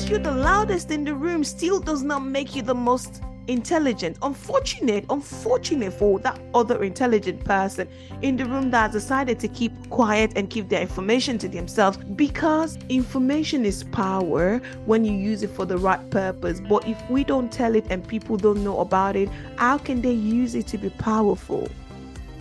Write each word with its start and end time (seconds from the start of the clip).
because 0.00 0.10
you're 0.10 0.32
the 0.32 0.42
loudest 0.42 0.90
in 0.90 1.04
the 1.04 1.14
room 1.14 1.44
still 1.44 1.78
does 1.78 2.02
not 2.02 2.20
make 2.20 2.56
you 2.56 2.62
the 2.62 2.74
most 2.74 3.22
intelligent. 3.48 4.16
Unfortunate, 4.22 5.04
unfortunate 5.10 5.92
for 5.92 6.18
that 6.20 6.40
other 6.54 6.82
intelligent 6.82 7.44
person 7.44 7.86
in 8.22 8.36
the 8.36 8.46
room 8.46 8.70
that 8.70 8.92
has 8.92 9.02
decided 9.02 9.38
to 9.40 9.48
keep 9.48 9.90
quiet 9.90 10.32
and 10.36 10.48
keep 10.48 10.70
their 10.70 10.80
information 10.80 11.36
to 11.36 11.48
themselves 11.48 11.98
because 12.16 12.78
information 12.88 13.66
is 13.66 13.84
power 13.84 14.58
when 14.86 15.04
you 15.04 15.12
use 15.12 15.42
it 15.42 15.50
for 15.50 15.66
the 15.66 15.76
right 15.76 16.08
purpose. 16.10 16.60
But 16.60 16.88
if 16.88 16.98
we 17.10 17.22
don't 17.22 17.52
tell 17.52 17.74
it 17.74 17.84
and 17.90 18.06
people 18.06 18.38
don't 18.38 18.64
know 18.64 18.80
about 18.80 19.16
it, 19.16 19.28
how 19.56 19.76
can 19.76 20.00
they 20.00 20.12
use 20.12 20.54
it 20.54 20.66
to 20.68 20.78
be 20.78 20.88
powerful? 20.88 21.68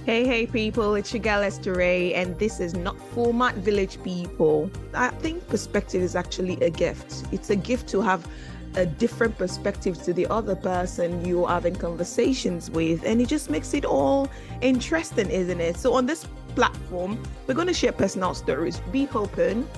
Hey, 0.09 0.25
hey, 0.25 0.47
people, 0.47 0.95
it's 0.95 1.13
your 1.13 1.21
gal 1.21 1.43
Esther 1.43 1.79
and 1.83 2.35
this 2.39 2.59
is 2.59 2.73
not 2.73 2.99
For 3.13 3.31
My 3.31 3.51
Village 3.51 4.01
people. 4.01 4.71
I 4.95 5.09
think 5.09 5.47
perspective 5.47 6.01
is 6.01 6.15
actually 6.15 6.59
a 6.61 6.71
gift. 6.71 7.25
It's 7.31 7.51
a 7.51 7.55
gift 7.55 7.87
to 7.89 8.01
have 8.01 8.27
a 8.73 8.87
different 8.87 9.37
perspective 9.37 10.01
to 10.05 10.11
the 10.11 10.25
other 10.25 10.55
person 10.55 11.23
you're 11.23 11.47
having 11.47 11.75
conversations 11.75 12.71
with, 12.71 13.03
and 13.05 13.21
it 13.21 13.27
just 13.27 13.51
makes 13.51 13.75
it 13.75 13.85
all 13.85 14.27
interesting, 14.61 15.29
isn't 15.29 15.61
it? 15.61 15.77
So, 15.77 15.93
on 15.93 16.07
this 16.07 16.25
platform, 16.55 17.21
we're 17.45 17.53
going 17.53 17.67
to 17.67 17.73
share 17.75 17.91
personal 17.91 18.33
stories. 18.33 18.79
Be 18.91 19.07
open 19.13 19.69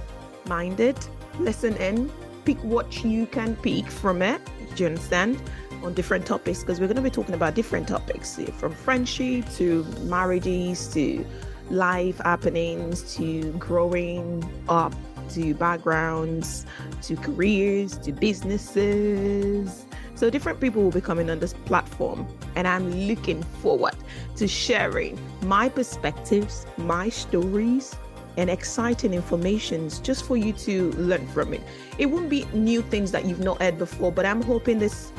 minded, 0.48 0.98
listen 1.40 1.76
in, 1.76 2.10
pick 2.46 2.64
what 2.64 3.04
you 3.04 3.26
can 3.26 3.58
pick 3.58 3.86
from 3.88 4.22
it. 4.22 4.40
Do 4.76 4.84
you 4.84 4.90
understand? 4.92 5.42
On 5.84 5.94
different 5.94 6.28
topics, 6.28 6.60
because 6.60 6.80
we're 6.80 6.88
going 6.88 6.98
to 6.98 7.02
be 7.02 7.10
talking 7.10 7.34
about 7.34 7.56
different 7.56 7.88
topics 7.88 8.38
eh, 8.38 8.46
from 8.52 8.74
friendship 8.74 9.50
to 9.56 9.84
marriages 10.02 10.88
to 10.94 11.26
life 11.72 12.20
happenings 12.20 13.16
to 13.16 13.52
growing 13.54 14.48
up 14.70 14.94
to 15.32 15.54
backgrounds, 15.56 16.66
to 17.02 17.16
careers, 17.16 17.98
to 18.00 18.12
businesses. 18.12 19.86
So 20.16 20.30
different 20.30 20.60
people 20.60 20.84
will 20.84 20.92
be 20.92 21.02
coming 21.02 21.30
on 21.32 21.40
this 21.40 21.54
platform, 21.66 22.28
and 22.56 22.68
I'm 22.68 22.92
looking 23.08 23.42
forward 23.42 23.96
to 24.36 24.48
sharing 24.48 25.20
my 25.42 25.68
perspectives, 25.68 26.68
my 26.78 27.10
stories, 27.10 27.96
and 28.38 28.50
exciting 28.50 29.14
informations 29.14 30.00
just 30.00 30.26
for 30.26 30.38
you 30.38 30.54
to 30.54 30.92
learn 30.92 31.26
from 31.28 31.54
it. 31.54 31.62
It 31.98 32.06
won't 32.06 32.30
be 32.30 32.46
new 32.54 32.82
things 32.84 33.12
that 33.12 33.26
you've 33.26 33.40
not 33.40 33.62
heard 33.62 33.78
before, 33.78 34.12
but 34.12 34.26
I'm 34.26 34.42
hoping 34.42 34.80
this 34.80 35.12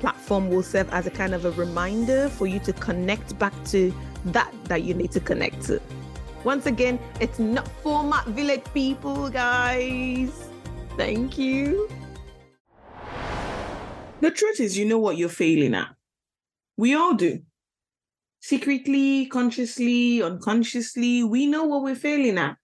platform 0.00 0.50
will 0.50 0.62
serve 0.62 0.88
as 0.92 1.06
a 1.06 1.10
kind 1.10 1.34
of 1.34 1.44
a 1.44 1.50
reminder 1.52 2.28
for 2.28 2.46
you 2.46 2.58
to 2.60 2.72
connect 2.72 3.38
back 3.38 3.52
to 3.66 3.94
that 4.26 4.52
that 4.64 4.82
you 4.82 4.94
need 4.94 5.12
to 5.12 5.20
connect 5.20 5.62
to. 5.62 5.80
Once 6.44 6.66
again, 6.66 6.98
it's 7.20 7.38
not 7.38 7.66
for 7.82 8.04
my 8.04 8.22
village 8.28 8.64
people, 8.72 9.28
guys. 9.28 10.30
Thank 10.96 11.38
you. 11.38 11.88
The 14.20 14.30
truth 14.30 14.60
is, 14.60 14.78
you 14.78 14.84
know 14.84 14.98
what 14.98 15.16
you're 15.16 15.28
failing 15.28 15.74
at. 15.74 15.88
We 16.76 16.94
all 16.94 17.14
do. 17.14 17.40
Secretly, 18.40 19.26
consciously, 19.26 20.22
unconsciously, 20.22 21.24
we 21.24 21.46
know 21.46 21.64
what 21.64 21.82
we're 21.82 21.94
failing 21.94 22.38
at. 22.38 22.56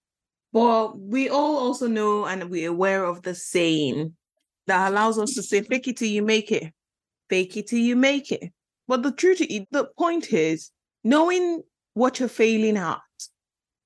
But 0.53 0.98
we 0.98 1.28
all 1.28 1.56
also 1.56 1.88
know 1.88 2.27
and 2.27 2.50
we're 2.50 2.70
aware 2.70 3.05
of 3.05 3.22
the 3.22 3.34
saying 3.34 4.14
that 4.66 4.91
allows 4.91 5.19
us 5.19 5.34
to 5.34 5.42
say, 5.42 5.62
fake 5.62 5.88
it 5.88 5.97
till 5.97 6.08
you 6.08 6.22
make 6.22 6.53
it. 6.53 6.72
Fake 7.33 7.56
it 7.56 7.69
till 7.69 7.78
you 7.78 7.97
make 7.97 8.30
it. 8.30 8.52
But 8.86 9.02
the 9.02 9.11
truth 9.11 9.38
the 9.38 9.88
point 9.97 10.34
is, 10.34 10.70
knowing 11.02 11.62
what 11.94 12.20
you're 12.20 12.28
failing 12.28 12.77
at 12.77 13.00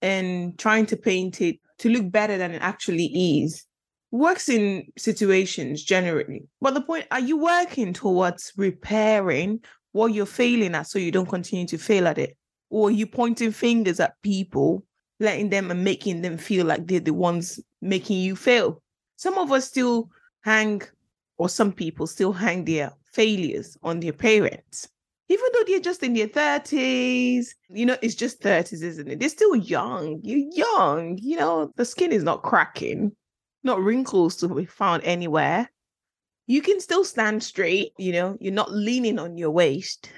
and 0.03 0.59
trying 0.59 0.87
to 0.87 0.97
paint 0.97 1.41
it 1.41 1.61
to 1.79 1.89
look 1.89 2.11
better 2.11 2.37
than 2.39 2.51
it 2.51 2.61
actually 2.61 3.07
is 3.45 3.65
works 4.11 4.49
in 4.49 4.89
situations 4.99 5.85
generally. 5.85 6.43
But 6.61 6.75
the 6.75 6.81
point 6.81 7.07
are 7.13 7.21
you 7.21 7.37
working 7.37 7.93
towards 7.93 8.53
repairing 8.57 9.61
what 9.93 10.13
you're 10.13 10.27
failing 10.27 10.75
at 10.75 10.89
so 10.89 10.99
you 10.99 11.13
don't 11.13 11.29
continue 11.29 11.69
to 11.69 11.79
fail 11.79 12.09
at 12.09 12.19
it? 12.19 12.37
Or 12.71 12.89
are 12.89 12.91
you 12.91 13.07
pointing 13.07 13.53
fingers 13.53 14.01
at 14.01 14.21
people, 14.23 14.83
letting 15.21 15.51
them 15.51 15.71
and 15.71 15.85
making 15.85 16.23
them 16.23 16.37
feel 16.37 16.67
like 16.67 16.89
they're 16.89 16.99
the 16.99 17.15
ones 17.15 17.61
making 17.81 18.19
you 18.19 18.35
fail? 18.35 18.83
Some 19.15 19.39
of 19.39 19.53
us 19.53 19.69
still 19.69 20.11
hang, 20.43 20.83
or 21.39 21.49
some 21.49 21.73
people 21.73 22.09
still 22.09 22.33
hang 22.33 22.65
their 22.65 22.93
failures 23.17 23.77
on 23.83 24.01
their 24.01 24.13
parents 24.13 24.89
even 25.29 25.47
though 25.53 25.65
they're 25.67 25.81
just 25.81 26.03
in 26.03 26.15
their 26.15 26.29
30s, 26.29 27.49
you 27.69 27.85
know, 27.85 27.97
it's 28.01 28.15
just 28.15 28.41
30s, 28.41 28.83
isn't 28.83 29.09
it? 29.09 29.19
They're 29.19 29.29
still 29.29 29.57
young. 29.57 30.21
You're 30.23 30.51
young, 30.53 31.19
you 31.21 31.37
know, 31.37 31.73
the 31.77 31.85
skin 31.85 32.13
is 32.13 32.23
not 32.23 32.43
cracking, 32.43 33.13
not 33.65 33.81
wrinkles 33.81 34.37
to 34.37 34.49
be 34.49 34.67
found 34.67 35.03
anywhere. 35.03 35.69
You 36.47 36.63
can 36.63 36.81
still 36.81 37.05
stand 37.05 37.43
straight, 37.43 37.93
you 37.99 38.13
know, 38.13 38.37
you're 38.41 38.53
not 38.53 38.73
leaning 38.73 39.19
on 39.19 39.37
your 39.37 39.51
waist 39.51 40.11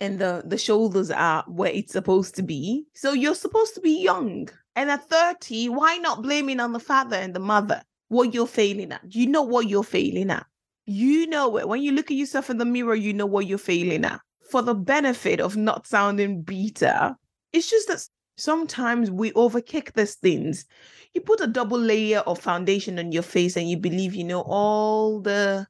and 0.00 0.18
the, 0.18 0.42
the 0.44 0.58
shoulders 0.58 1.10
are 1.10 1.44
where 1.46 1.72
it's 1.72 1.92
supposed 1.92 2.34
to 2.36 2.42
be. 2.42 2.84
So 2.94 3.12
you're 3.12 3.34
supposed 3.34 3.74
to 3.76 3.80
be 3.80 4.02
young. 4.02 4.48
And 4.74 4.90
at 4.90 5.08
30, 5.08 5.68
why 5.68 5.98
not 5.98 6.22
blaming 6.22 6.60
on 6.60 6.72
the 6.72 6.80
father 6.80 7.16
and 7.16 7.34
the 7.34 7.40
mother 7.40 7.82
what 8.08 8.34
you're 8.34 8.46
failing 8.46 8.92
at? 8.92 9.02
You 9.08 9.26
know 9.26 9.42
what 9.42 9.68
you're 9.68 9.84
failing 9.84 10.30
at. 10.30 10.46
You 10.90 11.26
know 11.26 11.58
it. 11.58 11.68
When 11.68 11.82
you 11.82 11.92
look 11.92 12.10
at 12.10 12.16
yourself 12.16 12.48
in 12.48 12.56
the 12.56 12.64
mirror, 12.64 12.94
you 12.94 13.12
know 13.12 13.26
what 13.26 13.46
you're 13.46 13.58
failing 13.58 14.06
at 14.06 14.22
for 14.50 14.62
the 14.62 14.74
benefit 14.74 15.38
of 15.38 15.54
not 15.54 15.86
sounding 15.86 16.40
bitter. 16.40 17.14
It's 17.52 17.68
just 17.68 17.88
that 17.88 18.08
sometimes 18.38 19.10
we 19.10 19.30
overkick 19.32 19.92
these 19.92 20.14
things. 20.14 20.64
You 21.12 21.20
put 21.20 21.42
a 21.42 21.46
double 21.46 21.78
layer 21.78 22.20
of 22.20 22.38
foundation 22.38 22.98
on 22.98 23.12
your 23.12 23.22
face 23.22 23.54
and 23.54 23.68
you 23.68 23.76
believe 23.76 24.14
you 24.14 24.24
know 24.24 24.40
all 24.46 25.20
the 25.20 25.66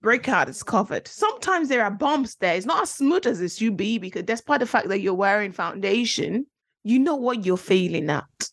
breakout 0.00 0.48
is 0.48 0.62
covered. 0.62 1.08
Sometimes 1.08 1.68
there 1.68 1.84
are 1.84 1.90
bumps 1.90 2.36
there. 2.36 2.54
It's 2.54 2.64
not 2.64 2.84
as 2.84 2.90
smooth 2.90 3.26
as 3.26 3.42
it 3.42 3.52
should 3.52 3.76
be 3.76 3.98
because 3.98 4.22
despite 4.22 4.60
the 4.60 4.66
fact 4.66 4.88
that 4.88 5.00
you're 5.00 5.12
wearing 5.12 5.52
foundation, 5.52 6.46
you 6.84 6.98
know 6.98 7.16
what 7.16 7.44
you're 7.44 7.58
failing 7.58 8.08
at. 8.08 8.48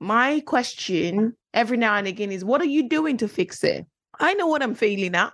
My 0.00 0.40
question 0.40 1.34
every 1.54 1.78
now 1.78 1.94
and 1.94 2.06
again 2.06 2.30
is 2.30 2.44
what 2.44 2.60
are 2.60 2.66
you 2.66 2.90
doing 2.90 3.16
to 3.16 3.26
fix 3.26 3.64
it? 3.64 3.86
I 4.18 4.34
know 4.34 4.46
what 4.46 4.62
I'm 4.62 4.74
failing 4.74 5.14
at. 5.14 5.32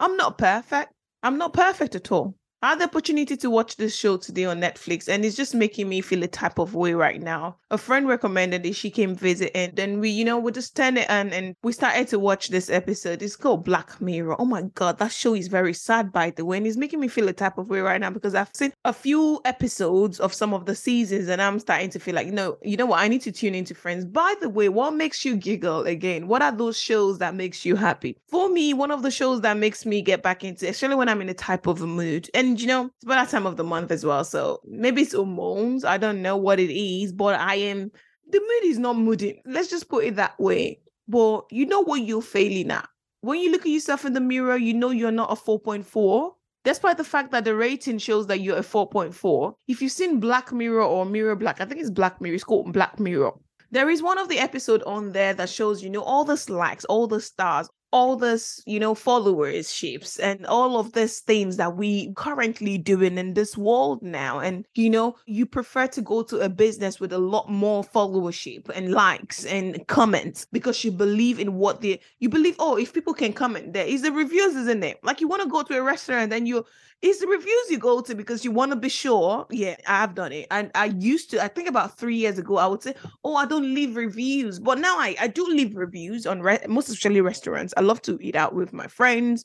I'm 0.00 0.16
not 0.16 0.38
perfect. 0.38 0.92
I'm 1.22 1.38
not 1.38 1.52
perfect 1.52 1.94
at 1.94 2.12
all. 2.12 2.34
I 2.64 2.68
had 2.68 2.78
the 2.78 2.84
opportunity 2.84 3.36
to 3.38 3.50
watch 3.50 3.74
this 3.74 3.92
show 3.92 4.16
today 4.16 4.44
on 4.44 4.60
Netflix, 4.60 5.08
and 5.08 5.24
it's 5.24 5.34
just 5.34 5.52
making 5.52 5.88
me 5.88 6.00
feel 6.00 6.22
a 6.22 6.28
type 6.28 6.60
of 6.60 6.76
way 6.76 6.94
right 6.94 7.20
now. 7.20 7.56
A 7.72 7.76
friend 7.76 8.06
recommended 8.06 8.64
it. 8.64 8.76
She 8.76 8.88
came 8.88 9.16
visit, 9.16 9.50
and 9.52 9.74
then 9.74 9.98
we, 9.98 10.10
you 10.10 10.24
know, 10.24 10.38
we 10.38 10.52
just 10.52 10.76
turned 10.76 10.96
it 10.96 11.10
on 11.10 11.32
and 11.32 11.56
we 11.64 11.72
started 11.72 12.06
to 12.08 12.20
watch 12.20 12.50
this 12.50 12.70
episode. 12.70 13.20
It's 13.20 13.34
called 13.34 13.64
Black 13.64 14.00
Mirror. 14.00 14.40
Oh 14.40 14.44
my 14.44 14.62
God, 14.76 14.98
that 14.98 15.10
show 15.10 15.34
is 15.34 15.48
very 15.48 15.74
sad, 15.74 16.12
by 16.12 16.30
the 16.30 16.44
way. 16.44 16.56
And 16.56 16.64
it's 16.64 16.76
making 16.76 17.00
me 17.00 17.08
feel 17.08 17.26
a 17.26 17.32
type 17.32 17.58
of 17.58 17.68
way 17.68 17.80
right 17.80 18.00
now 18.00 18.10
because 18.10 18.36
I've 18.36 18.50
seen 18.54 18.72
a 18.84 18.92
few 18.92 19.40
episodes 19.44 20.20
of 20.20 20.32
some 20.32 20.54
of 20.54 20.64
the 20.64 20.76
seasons, 20.76 21.26
and 21.26 21.42
I'm 21.42 21.58
starting 21.58 21.90
to 21.90 21.98
feel 21.98 22.14
like, 22.14 22.28
know, 22.28 22.58
you 22.62 22.76
know 22.76 22.86
what? 22.86 23.00
I 23.00 23.08
need 23.08 23.22
to 23.22 23.32
tune 23.32 23.56
into 23.56 23.74
Friends. 23.74 24.04
By 24.04 24.36
the 24.40 24.48
way, 24.48 24.68
what 24.68 24.94
makes 24.94 25.24
you 25.24 25.34
giggle 25.34 25.80
again? 25.80 26.28
What 26.28 26.42
are 26.42 26.52
those 26.52 26.78
shows 26.78 27.18
that 27.18 27.34
makes 27.34 27.64
you 27.64 27.74
happy? 27.74 28.18
For 28.28 28.48
me, 28.48 28.72
one 28.72 28.92
of 28.92 29.02
the 29.02 29.10
shows 29.10 29.40
that 29.40 29.56
makes 29.56 29.84
me 29.84 30.00
get 30.00 30.22
back 30.22 30.44
into, 30.44 30.68
especially 30.68 30.94
when 30.94 31.08
I'm 31.08 31.22
in 31.22 31.28
a 31.28 31.34
type 31.34 31.66
of 31.66 31.80
mood, 31.80 32.30
and 32.34 32.51
and 32.52 32.60
you 32.60 32.66
know, 32.66 32.84
it's 32.84 33.04
about 33.04 33.24
that 33.24 33.30
time 33.30 33.46
of 33.46 33.56
the 33.56 33.64
month 33.64 33.90
as 33.90 34.04
well. 34.04 34.24
So 34.24 34.60
maybe 34.66 35.02
it's 35.02 35.14
hormones. 35.14 35.86
I 35.86 35.96
don't 35.96 36.20
know 36.20 36.36
what 36.36 36.60
it 36.60 36.70
is, 36.70 37.12
but 37.12 37.40
I 37.40 37.54
am 37.54 37.90
the 38.30 38.40
mood 38.40 38.70
is 38.70 38.78
not 38.78 38.96
moody. 38.98 39.40
Let's 39.46 39.68
just 39.68 39.88
put 39.88 40.04
it 40.04 40.16
that 40.16 40.38
way. 40.38 40.80
But 41.08 41.46
you 41.50 41.64
know 41.64 41.80
what 41.80 42.02
you're 42.02 42.20
failing 42.20 42.70
at. 42.70 42.86
When 43.22 43.40
you 43.40 43.50
look 43.50 43.62
at 43.62 43.68
yourself 43.68 44.04
in 44.04 44.12
the 44.12 44.20
mirror, 44.20 44.56
you 44.56 44.74
know 44.74 44.90
you're 44.90 45.10
not 45.10 45.32
a 45.32 45.34
4.4. 45.34 46.32
Despite 46.64 46.98
the 46.98 47.04
fact 47.04 47.32
that 47.32 47.44
the 47.44 47.56
rating 47.56 47.98
shows 47.98 48.26
that 48.26 48.40
you're 48.40 48.58
a 48.58 48.62
4.4. 48.62 49.54
If 49.66 49.80
you've 49.80 49.92
seen 49.92 50.20
Black 50.20 50.52
Mirror 50.52 50.82
or 50.82 51.06
Mirror 51.06 51.36
Black, 51.36 51.60
I 51.60 51.64
think 51.64 51.80
it's 51.80 51.90
Black 51.90 52.20
Mirror, 52.20 52.34
it's 52.34 52.44
called 52.44 52.72
Black 52.72 53.00
Mirror. 53.00 53.32
There 53.70 53.88
is 53.88 54.02
one 54.02 54.18
of 54.18 54.28
the 54.28 54.38
episode 54.38 54.82
on 54.82 55.12
there 55.12 55.32
that 55.34 55.48
shows, 55.48 55.82
you 55.82 55.88
know, 55.88 56.02
all 56.02 56.24
the 56.24 56.36
slacks, 56.36 56.84
all 56.84 57.06
the 57.06 57.20
stars, 57.20 57.68
all 57.92 58.16
this, 58.16 58.62
you 58.66 58.80
know, 58.80 58.94
followerships 58.94 60.18
and 60.20 60.46
all 60.46 60.78
of 60.78 60.92
these 60.92 61.20
things 61.20 61.56
that 61.58 61.76
we 61.76 62.12
currently 62.14 62.78
doing 62.78 63.18
in 63.18 63.34
this 63.34 63.56
world 63.56 64.02
now. 64.02 64.38
And 64.40 64.66
you 64.74 64.90
know, 64.90 65.16
you 65.26 65.46
prefer 65.46 65.86
to 65.88 66.00
go 66.00 66.22
to 66.24 66.40
a 66.40 66.48
business 66.48 66.98
with 67.00 67.12
a 67.12 67.18
lot 67.18 67.50
more 67.50 67.84
followership 67.84 68.68
and 68.70 68.92
likes 68.92 69.44
and 69.44 69.86
comments 69.86 70.46
because 70.52 70.82
you 70.84 70.90
believe 70.90 71.38
in 71.38 71.54
what 71.54 71.80
they 71.80 72.00
you 72.18 72.28
believe, 72.28 72.56
oh, 72.58 72.76
if 72.76 72.92
people 72.92 73.14
can 73.14 73.32
comment 73.32 73.72
there, 73.72 73.86
is 73.86 74.02
the 74.02 74.12
reviews, 74.12 74.56
isn't 74.56 74.82
it? 74.82 74.98
Like 75.02 75.20
you 75.20 75.28
want 75.28 75.42
to 75.42 75.48
go 75.48 75.62
to 75.62 75.78
a 75.78 75.82
restaurant 75.82 76.32
and 76.32 76.48
you 76.48 76.64
it's 77.02 77.18
the 77.18 77.26
reviews 77.26 77.68
you 77.68 77.78
go 77.78 78.00
to 78.00 78.14
because 78.14 78.44
you 78.44 78.52
want 78.52 78.70
to 78.70 78.76
be 78.76 78.88
sure. 78.88 79.44
Yeah, 79.50 79.74
I've 79.88 80.14
done 80.14 80.30
it. 80.30 80.46
And 80.52 80.70
I 80.76 80.86
used 80.86 81.30
to, 81.32 81.42
I 81.42 81.48
think 81.48 81.68
about 81.68 81.98
three 81.98 82.16
years 82.16 82.38
ago, 82.38 82.58
I 82.58 82.66
would 82.66 82.82
say, 82.82 82.94
oh, 83.24 83.34
I 83.34 83.44
don't 83.44 83.74
leave 83.74 83.96
reviews. 83.96 84.60
But 84.60 84.78
now 84.78 84.96
I, 84.98 85.16
I 85.20 85.26
do 85.26 85.44
leave 85.44 85.76
reviews 85.76 86.26
on 86.28 86.40
re- 86.40 86.64
most 86.68 86.88
especially 86.88 87.20
restaurants. 87.20 87.74
I 87.76 87.80
love 87.82 88.02
to 88.02 88.18
eat 88.20 88.36
out 88.36 88.54
with 88.54 88.72
my 88.72 88.86
friends. 88.86 89.44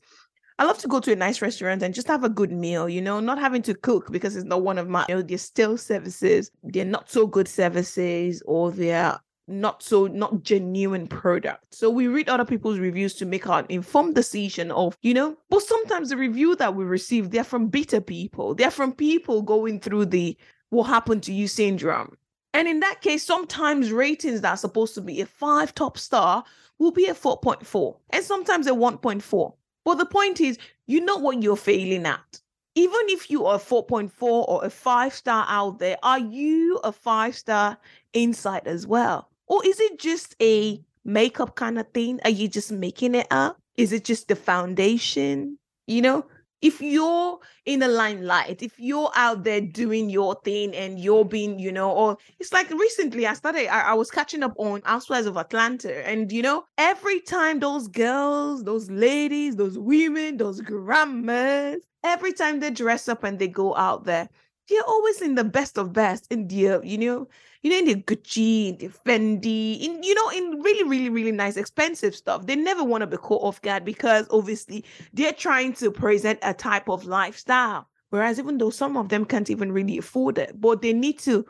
I 0.59 0.65
love 0.65 0.79
to 0.79 0.87
go 0.87 0.99
to 0.99 1.11
a 1.11 1.15
nice 1.15 1.41
restaurant 1.41 1.83
and 1.83 1.93
just 1.93 2.07
have 2.07 2.23
a 2.23 2.29
good 2.29 2.51
meal, 2.51 2.89
you 2.89 3.01
know, 3.01 3.19
not 3.19 3.37
having 3.37 3.61
to 3.63 3.75
cook 3.75 4.11
because 4.11 4.35
it's 4.35 4.45
not 4.45 4.63
one 4.63 4.79
of 4.79 4.89
my, 4.89 5.05
you 5.07 5.15
know, 5.15 5.21
they're 5.21 5.37
still 5.37 5.77
services, 5.77 6.49
they're 6.63 6.83
not 6.83 7.11
so 7.11 7.27
good 7.27 7.47
services, 7.47 8.41
or 8.47 8.71
they're 8.71 9.19
not 9.47 9.81
so 9.81 10.07
not 10.07 10.43
genuine 10.43 11.07
product. 11.07 11.75
So 11.75 11.89
we 11.89 12.07
read 12.07 12.27
other 12.27 12.43
people's 12.43 12.79
reviews 12.79 13.13
to 13.15 13.25
make 13.25 13.47
our 13.47 13.65
informed 13.69 14.15
decision 14.15 14.71
of, 14.71 14.97
you 15.01 15.13
know, 15.13 15.37
but 15.49 15.61
sometimes 15.61 16.09
the 16.09 16.17
review 16.17 16.55
that 16.55 16.75
we 16.75 16.83
receive, 16.83 17.29
they're 17.29 17.43
from 17.43 17.67
bitter 17.67 18.01
people. 18.01 18.55
They're 18.55 18.71
from 18.71 18.93
people 18.93 19.41
going 19.43 19.79
through 19.79 20.07
the 20.07 20.37
what 20.69 20.85
happened 20.85 21.23
to 21.23 21.33
you 21.33 21.47
syndrome. 21.47 22.17
And 22.53 22.67
in 22.67 22.79
that 22.81 23.01
case, 23.01 23.23
sometimes 23.23 23.91
ratings 23.91 24.41
that 24.41 24.53
are 24.53 24.57
supposed 24.57 24.95
to 24.95 25.01
be 25.01 25.21
a 25.21 25.25
five 25.25 25.75
top 25.75 25.97
star 25.97 26.43
will 26.79 26.91
be 26.91 27.07
a 27.07 27.13
4.4 27.13 27.97
and 28.11 28.23
sometimes 28.23 28.67
a 28.67 28.71
1.4. 28.71 29.53
But 29.83 29.95
the 29.95 30.05
point 30.05 30.41
is, 30.41 30.57
you 30.85 31.01
know 31.01 31.17
what 31.17 31.41
you're 31.41 31.55
failing 31.55 32.05
at. 32.05 32.41
Even 32.75 32.99
if 33.07 33.31
you 33.31 33.45
are 33.45 33.57
4.4 33.57 34.11
or 34.21 34.63
a 34.63 34.69
five 34.69 35.13
star 35.13 35.45
out 35.49 35.79
there, 35.79 35.97
are 36.03 36.19
you 36.19 36.79
a 36.83 36.91
five 36.91 37.35
star 37.35 37.77
inside 38.13 38.67
as 38.67 38.85
well? 38.85 39.29
Or 39.47 39.65
is 39.65 39.79
it 39.79 39.97
just 39.97 40.35
a 40.41 40.83
makeup 41.03 41.55
kind 41.55 41.79
of 41.79 41.87
thing? 41.93 42.19
Are 42.23 42.29
you 42.29 42.47
just 42.47 42.71
making 42.71 43.15
it 43.15 43.27
up? 43.31 43.57
Is 43.77 43.93
it 43.93 44.03
just 44.03 44.27
the 44.27 44.35
foundation? 44.35 45.57
You 45.87 46.01
know, 46.01 46.25
if 46.61 46.81
you're 46.81 47.39
in 47.65 47.79
the 47.79 47.87
limelight, 47.87 48.61
if 48.61 48.79
you're 48.79 49.11
out 49.15 49.43
there 49.43 49.61
doing 49.61 50.09
your 50.09 50.35
thing 50.43 50.75
and 50.75 50.99
you're 50.99 51.25
being, 51.25 51.59
you 51.59 51.71
know, 51.71 51.91
or 51.91 52.17
it's 52.39 52.51
like 52.51 52.69
recently 52.71 53.27
I 53.27 53.33
started, 53.33 53.67
I, 53.67 53.91
I, 53.91 53.93
was 53.93 54.09
catching 54.09 54.41
up 54.41 54.53
on 54.57 54.81
Housewives 54.83 55.27
of 55.27 55.37
Atlanta, 55.37 56.07
and 56.07 56.31
you 56.31 56.41
know, 56.41 56.65
every 56.77 57.19
time 57.21 57.59
those 57.59 57.87
girls, 57.87 58.63
those 58.63 58.89
ladies, 58.89 59.55
those 59.55 59.77
women, 59.77 60.37
those 60.37 60.61
grandmas, 60.61 61.83
every 62.03 62.33
time 62.33 62.59
they 62.59 62.71
dress 62.71 63.07
up 63.07 63.23
and 63.23 63.37
they 63.37 63.47
go 63.47 63.75
out 63.75 64.05
there, 64.05 64.27
they're 64.69 64.83
always 64.83 65.21
in 65.21 65.35
the 65.35 65.43
best 65.43 65.77
of 65.77 65.93
best 65.93 66.31
in 66.31 66.47
the, 66.47 66.79
you 66.83 66.97
know, 66.97 67.27
you 67.61 67.71
know, 67.71 67.77
in 67.77 67.85
the 67.85 67.95
Gucci, 67.95 68.69
in 68.69 68.77
the 68.77 68.87
Fendi, 68.89 69.81
in 69.81 70.03
you 70.03 70.13
know, 70.13 70.29
in 70.29 70.61
really, 70.61 70.83
really, 70.83 71.09
really 71.09 71.31
nice, 71.31 71.57
expensive 71.57 72.15
stuff. 72.15 72.45
They 72.45 72.55
never 72.55 72.83
want 72.83 73.01
to 73.01 73.07
be 73.07 73.17
caught 73.17 73.43
off 73.43 73.61
guard 73.61 73.85
because 73.85 74.27
obviously 74.29 74.85
they're 75.13 75.33
trying 75.33 75.73
to 75.73 75.91
present 75.91 76.39
a 76.41 76.53
type 76.53 76.89
of 76.89 77.05
lifestyle. 77.05 77.87
Whereas 78.09 78.39
even 78.39 78.57
though 78.57 78.69
some 78.69 78.95
of 78.95 79.09
them 79.09 79.25
can't 79.25 79.49
even 79.49 79.71
really 79.71 79.97
afford 79.97 80.37
it, 80.37 80.59
but 80.59 80.81
they 80.81 80.93
need 80.93 81.19
to 81.19 81.45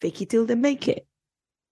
fake 0.00 0.22
it 0.22 0.30
till 0.30 0.46
they 0.46 0.54
make 0.54 0.88
it. 0.88 1.06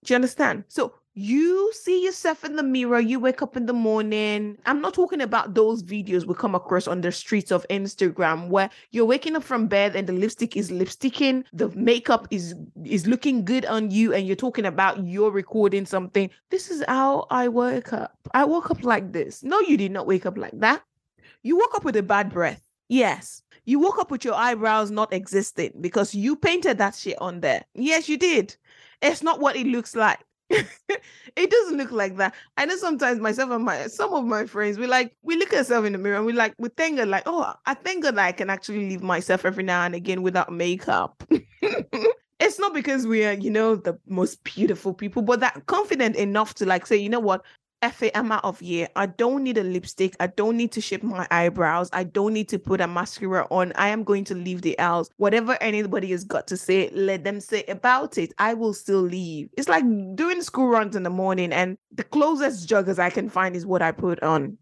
Do 0.04 0.12
you 0.12 0.16
understand? 0.16 0.64
So 0.68 0.94
you 1.20 1.70
see 1.74 2.02
yourself 2.02 2.44
in 2.44 2.56
the 2.56 2.62
mirror, 2.62 2.98
you 2.98 3.20
wake 3.20 3.42
up 3.42 3.54
in 3.54 3.66
the 3.66 3.74
morning. 3.74 4.56
I'm 4.64 4.80
not 4.80 4.94
talking 4.94 5.20
about 5.20 5.52
those 5.52 5.82
videos 5.82 6.24
we 6.24 6.34
come 6.34 6.54
across 6.54 6.88
on 6.88 7.02
the 7.02 7.12
streets 7.12 7.52
of 7.52 7.66
Instagram 7.68 8.48
where 8.48 8.70
you're 8.90 9.04
waking 9.04 9.36
up 9.36 9.42
from 9.42 9.66
bed 9.66 9.94
and 9.94 10.08
the 10.08 10.14
lipstick 10.14 10.56
is 10.56 10.70
lipsticking, 10.70 11.44
the 11.52 11.68
makeup 11.70 12.26
is 12.30 12.54
is 12.84 13.06
looking 13.06 13.44
good 13.44 13.66
on 13.66 13.90
you, 13.90 14.14
and 14.14 14.26
you're 14.26 14.34
talking 14.34 14.64
about 14.64 15.06
you're 15.06 15.30
recording 15.30 15.84
something. 15.84 16.30
This 16.48 16.70
is 16.70 16.82
how 16.88 17.26
I 17.30 17.48
woke 17.48 17.92
up. 17.92 18.16
I 18.32 18.46
woke 18.46 18.70
up 18.70 18.82
like 18.82 19.12
this. 19.12 19.42
No, 19.42 19.60
you 19.60 19.76
did 19.76 19.92
not 19.92 20.06
wake 20.06 20.24
up 20.24 20.38
like 20.38 20.58
that. 20.60 20.82
You 21.42 21.58
woke 21.58 21.74
up 21.74 21.84
with 21.84 21.96
a 21.96 22.02
bad 22.02 22.32
breath. 22.32 22.62
Yes. 22.88 23.42
You 23.66 23.78
woke 23.78 23.98
up 23.98 24.10
with 24.10 24.24
your 24.24 24.34
eyebrows 24.34 24.90
not 24.90 25.12
existing 25.12 25.74
because 25.82 26.14
you 26.14 26.34
painted 26.34 26.78
that 26.78 26.94
shit 26.94 27.20
on 27.20 27.40
there. 27.40 27.62
Yes, 27.74 28.08
you 28.08 28.16
did. 28.16 28.56
It's 29.02 29.22
not 29.22 29.38
what 29.38 29.56
it 29.56 29.66
looks 29.66 29.94
like 29.94 30.18
it 31.36 31.50
doesn't 31.50 31.78
look 31.78 31.92
like 31.92 32.16
that. 32.16 32.34
I 32.56 32.64
know 32.64 32.76
sometimes 32.76 33.20
myself 33.20 33.50
and 33.50 33.64
my 33.64 33.86
some 33.86 34.12
of 34.12 34.24
my 34.24 34.46
friends 34.46 34.78
we 34.78 34.86
like 34.86 35.14
we 35.22 35.36
look 35.36 35.52
at 35.52 35.60
ourselves 35.60 35.86
in 35.86 35.92
the 35.92 35.98
mirror 35.98 36.16
and 36.16 36.26
we 36.26 36.32
like 36.32 36.54
we 36.58 36.68
thank 36.70 36.98
God 36.98 37.08
like 37.08 37.22
oh 37.26 37.54
I 37.66 37.74
thank 37.74 38.02
God 38.02 38.18
I 38.18 38.32
can 38.32 38.50
actually 38.50 38.88
leave 38.88 39.02
myself 39.02 39.44
every 39.44 39.62
now 39.62 39.84
and 39.84 39.94
again 39.94 40.22
without 40.22 40.52
makeup. 40.52 41.22
it's 42.40 42.58
not 42.58 42.74
because 42.74 43.06
we 43.06 43.24
are 43.24 43.34
you 43.34 43.50
know 43.50 43.76
the 43.76 43.96
most 44.08 44.42
beautiful 44.42 44.92
people, 44.92 45.22
but 45.22 45.40
that 45.40 45.66
confident 45.66 46.16
enough 46.16 46.54
to 46.54 46.66
like 46.66 46.86
say 46.86 46.96
you 46.96 47.08
know 47.08 47.20
what 47.20 47.44
Effie, 47.82 48.14
I'm 48.14 48.30
out 48.30 48.44
of 48.44 48.60
here. 48.60 48.88
I 48.94 49.06
don't 49.06 49.42
need 49.42 49.56
a 49.56 49.62
lipstick. 49.62 50.14
I 50.20 50.26
don't 50.26 50.58
need 50.58 50.70
to 50.72 50.82
shape 50.82 51.02
my 51.02 51.26
eyebrows. 51.30 51.88
I 51.94 52.04
don't 52.04 52.34
need 52.34 52.48
to 52.50 52.58
put 52.58 52.82
a 52.82 52.86
mascara 52.86 53.46
on. 53.50 53.72
I 53.74 53.88
am 53.88 54.04
going 54.04 54.24
to 54.24 54.34
leave 54.34 54.60
the 54.60 54.76
house. 54.78 55.08
Whatever 55.16 55.56
anybody 55.62 56.10
has 56.10 56.22
got 56.22 56.46
to 56.48 56.58
say, 56.58 56.90
let 56.92 57.24
them 57.24 57.40
say 57.40 57.64
about 57.68 58.18
it. 58.18 58.34
I 58.36 58.52
will 58.52 58.74
still 58.74 59.00
leave. 59.00 59.48
It's 59.56 59.68
like 59.68 59.84
doing 60.14 60.42
school 60.42 60.68
runs 60.68 60.94
in 60.94 61.04
the 61.04 61.10
morning, 61.10 61.52
and 61.52 61.78
the 61.90 62.04
closest 62.04 62.68
joggers 62.68 62.98
I 62.98 63.08
can 63.08 63.30
find 63.30 63.56
is 63.56 63.64
what 63.64 63.80
I 63.80 63.92
put 63.92 64.22
on. 64.22 64.58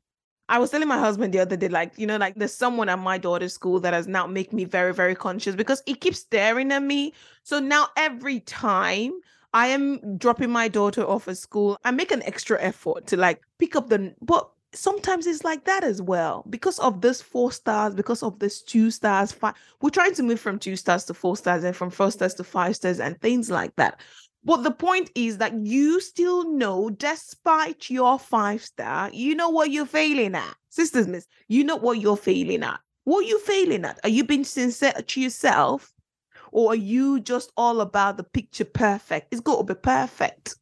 I 0.48 0.58
was 0.60 0.70
telling 0.70 0.88
my 0.88 0.98
husband 0.98 1.34
the 1.34 1.40
other 1.40 1.56
day, 1.56 1.68
like, 1.68 1.92
you 1.98 2.06
know, 2.06 2.16
like 2.16 2.36
there's 2.36 2.54
someone 2.54 2.88
at 2.88 3.00
my 3.00 3.18
daughter's 3.18 3.52
school 3.52 3.80
that 3.80 3.94
has 3.94 4.06
now 4.06 4.26
make 4.28 4.52
me 4.52 4.64
very, 4.64 4.94
very 4.94 5.14
conscious 5.16 5.56
because 5.56 5.82
he 5.86 5.94
keeps 5.94 6.20
staring 6.20 6.70
at 6.72 6.82
me. 6.82 7.12
So 7.42 7.58
now 7.58 7.88
every 7.96 8.40
time 8.40 9.12
I 9.52 9.68
am 9.68 10.18
dropping 10.18 10.50
my 10.50 10.68
daughter 10.68 11.02
off 11.02 11.28
at 11.28 11.38
school. 11.38 11.78
I 11.84 11.90
make 11.90 12.10
an 12.10 12.22
extra 12.24 12.60
effort 12.60 13.06
to 13.08 13.16
like 13.16 13.40
pick 13.58 13.76
up 13.76 13.88
the 13.88 14.14
but 14.20 14.48
sometimes 14.74 15.26
it's 15.26 15.44
like 15.44 15.64
that 15.64 15.84
as 15.84 16.02
well. 16.02 16.44
Because 16.50 16.78
of 16.78 17.00
this 17.00 17.22
four 17.22 17.52
stars 17.52 17.94
because 17.94 18.22
of 18.22 18.38
this 18.38 18.62
two 18.62 18.90
stars 18.90 19.32
five 19.32 19.54
we're 19.80 19.90
trying 19.90 20.14
to 20.14 20.22
move 20.22 20.40
from 20.40 20.58
two 20.58 20.76
stars 20.76 21.04
to 21.04 21.14
four 21.14 21.36
stars 21.36 21.64
and 21.64 21.74
from 21.74 21.90
four 21.90 22.10
stars 22.10 22.34
to 22.34 22.44
five 22.44 22.76
stars 22.76 23.00
and 23.00 23.20
things 23.20 23.50
like 23.50 23.74
that. 23.76 24.00
But 24.44 24.62
the 24.62 24.70
point 24.70 25.10
is 25.14 25.38
that 25.38 25.54
you 25.54 26.00
still 26.00 26.50
know 26.52 26.90
despite 26.90 27.90
your 27.90 28.18
five 28.18 28.62
star 28.62 29.10
you 29.12 29.34
know 29.34 29.48
what 29.48 29.70
you're 29.70 29.86
failing 29.86 30.34
at. 30.34 30.54
Sisters 30.68 31.08
miss 31.08 31.26
you 31.48 31.64
know 31.64 31.76
what 31.76 32.00
you're 32.00 32.16
failing 32.16 32.62
at. 32.62 32.80
What 33.04 33.24
are 33.24 33.28
you 33.28 33.38
failing 33.40 33.86
at? 33.86 33.98
Are 34.04 34.10
you 34.10 34.24
being 34.24 34.44
sincere 34.44 34.92
to 34.92 35.20
yourself 35.20 35.90
or 36.52 36.72
are 36.72 36.76
you 36.76 37.20
just 37.20 37.52
all 37.56 37.80
about 37.80 38.16
the 38.16 38.24
picture 38.24 38.64
perfect? 38.64 39.28
It's 39.30 39.40
got 39.40 39.58
to 39.58 39.64
be 39.64 39.78
perfect. 39.78 40.56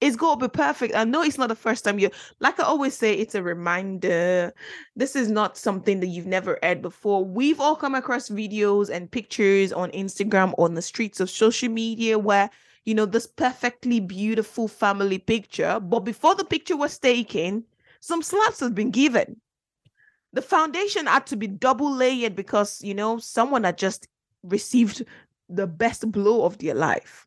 It's 0.00 0.16
got 0.16 0.40
to 0.40 0.48
be 0.48 0.50
perfect. 0.50 0.94
I 0.94 1.04
know 1.04 1.22
it's 1.22 1.36
not 1.36 1.50
the 1.50 1.54
first 1.54 1.84
time 1.84 1.98
you, 1.98 2.10
like 2.40 2.58
I 2.58 2.62
always 2.62 2.96
say, 2.96 3.12
it's 3.12 3.34
a 3.34 3.42
reminder. 3.42 4.54
This 4.96 5.14
is 5.14 5.30
not 5.30 5.58
something 5.58 6.00
that 6.00 6.06
you've 6.06 6.26
never 6.26 6.58
heard 6.62 6.80
before. 6.80 7.22
We've 7.22 7.60
all 7.60 7.76
come 7.76 7.94
across 7.94 8.30
videos 8.30 8.88
and 8.88 9.10
pictures 9.10 9.72
on 9.74 9.90
Instagram, 9.90 10.54
on 10.56 10.72
the 10.72 10.80
streets 10.80 11.20
of 11.20 11.28
social 11.28 11.68
media 11.68 12.18
where, 12.18 12.48
you 12.86 12.94
know, 12.94 13.04
this 13.04 13.26
perfectly 13.26 14.00
beautiful 14.00 14.68
family 14.68 15.18
picture, 15.18 15.78
but 15.80 16.00
before 16.00 16.34
the 16.34 16.46
picture 16.46 16.78
was 16.78 16.98
taken, 16.98 17.64
some 18.00 18.22
slaps 18.22 18.60
have 18.60 18.74
been 18.74 18.90
given. 18.90 19.38
The 20.32 20.40
foundation 20.40 21.06
had 21.06 21.26
to 21.26 21.36
be 21.36 21.46
double 21.46 21.92
layered 21.92 22.34
because, 22.36 22.80
you 22.82 22.94
know, 22.94 23.18
someone 23.18 23.64
had 23.64 23.76
just 23.76 24.08
received 24.42 25.04
the 25.48 25.66
best 25.66 26.10
blow 26.10 26.44
of 26.44 26.58
their 26.58 26.74
life. 26.74 27.26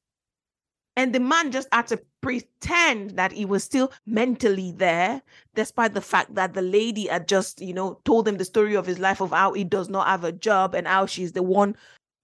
And 0.96 1.14
the 1.14 1.20
man 1.20 1.52
just 1.52 1.68
had 1.72 1.88
to 1.88 2.00
pretend 2.22 3.12
that 3.12 3.32
he 3.32 3.46
was 3.46 3.64
still 3.64 3.92
mentally 4.06 4.72
there, 4.72 5.22
despite 5.56 5.94
the 5.94 6.02
fact 6.02 6.36
that 6.36 6.54
the 6.54 6.62
lady 6.62 7.08
had 7.08 7.28
just, 7.28 7.62
you 7.62 7.74
know, 7.74 8.00
told 8.06 8.28
him 8.28 8.38
the 8.38 8.46
story 8.46 8.76
of 8.76 8.86
his 8.86 9.00
life 9.00 9.20
of 9.20 9.32
how 9.32 9.54
he 9.54 9.64
does 9.64 9.90
not 9.90 10.08
have 10.08 10.24
a 10.24 10.32
job 10.32 10.76
and 10.76 10.88
how 10.88 11.06
she's 11.08 11.32
the 11.32 11.42
one 11.42 11.76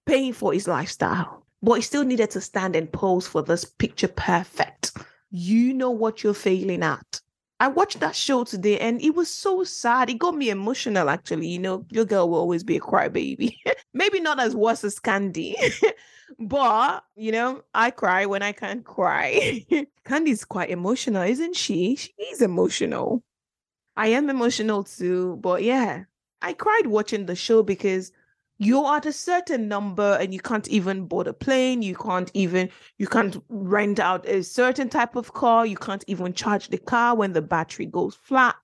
paying 0.06 0.34
for 0.34 0.54
his 0.54 0.68
lifestyle. 0.68 1.44
But 1.64 1.76
he 1.76 1.82
still 1.82 2.06
needed 2.06 2.30
to 2.32 2.42
stand 2.42 2.76
and 2.76 2.92
pose 2.92 3.28
for 3.28 3.42
this 3.42 3.66
picture 3.66 4.08
perfect. 4.08 4.96
You 5.32 5.74
know 5.74 5.92
what 5.92 6.24
you're 6.24 6.34
failing 6.34 6.84
at. 6.84 7.22
I 7.60 7.68
watched 7.68 8.00
that 8.00 8.16
show 8.16 8.46
today 8.46 8.80
and 8.80 9.02
it 9.02 9.16
was 9.16 9.30
so 9.30 9.64
sad. 9.64 10.10
It 10.10 10.18
got 10.20 10.36
me 10.36 10.50
emotional, 10.50 11.10
actually. 11.10 11.48
You 11.48 11.60
know, 11.60 11.86
your 11.90 12.06
girl 12.06 12.30
will 12.30 12.40
always 12.40 12.64
be 12.64 12.78
a 12.78 12.80
crybaby. 12.80 13.56
Maybe 13.94 14.22
not 14.22 14.40
as 14.40 14.56
worse 14.56 14.84
as 14.86 15.00
Candy, 15.00 15.58
but, 16.40 17.04
you 17.16 17.34
know, 17.34 17.62
I 17.74 17.92
cry 17.92 18.26
when 18.26 18.44
I 18.44 18.54
can't 18.54 18.86
cry. 18.86 19.66
Candy's 20.06 20.46
quite 20.46 20.70
emotional, 20.70 21.24
isn't 21.24 21.56
she? 21.56 21.98
She 21.98 22.14
is 22.32 22.42
emotional. 22.42 23.24
I 23.98 24.08
am 24.08 24.30
emotional 24.30 24.86
too, 24.86 25.38
but 25.42 25.62
yeah, 25.62 26.04
I 26.42 26.54
cried 26.54 26.88
watching 26.88 27.26
the 27.26 27.36
show 27.36 27.64
because 27.64 28.14
you're 28.60 28.94
at 28.94 29.06
a 29.06 29.14
certain 29.14 29.68
number 29.68 30.18
and 30.20 30.34
you 30.34 30.40
can't 30.40 30.68
even 30.68 31.06
board 31.06 31.28
a 31.28 31.34
plane 31.34 31.82
you 31.82 31.96
can't 31.96 32.30
even 32.34 32.70
you 32.98 33.08
can't 33.08 33.42
rent 33.50 34.00
out 34.00 34.28
a 34.28 34.44
certain 34.44 34.90
type 34.90 35.16
of 35.16 35.34
car 35.34 35.66
you 35.66 35.78
can't 35.78 36.04
even 36.08 36.34
charge 36.34 36.68
the 36.68 36.78
car 36.78 37.16
when 37.16 37.34
the 37.34 37.42
battery 37.42 37.86
goes 37.86 38.16
flat. 38.16 38.56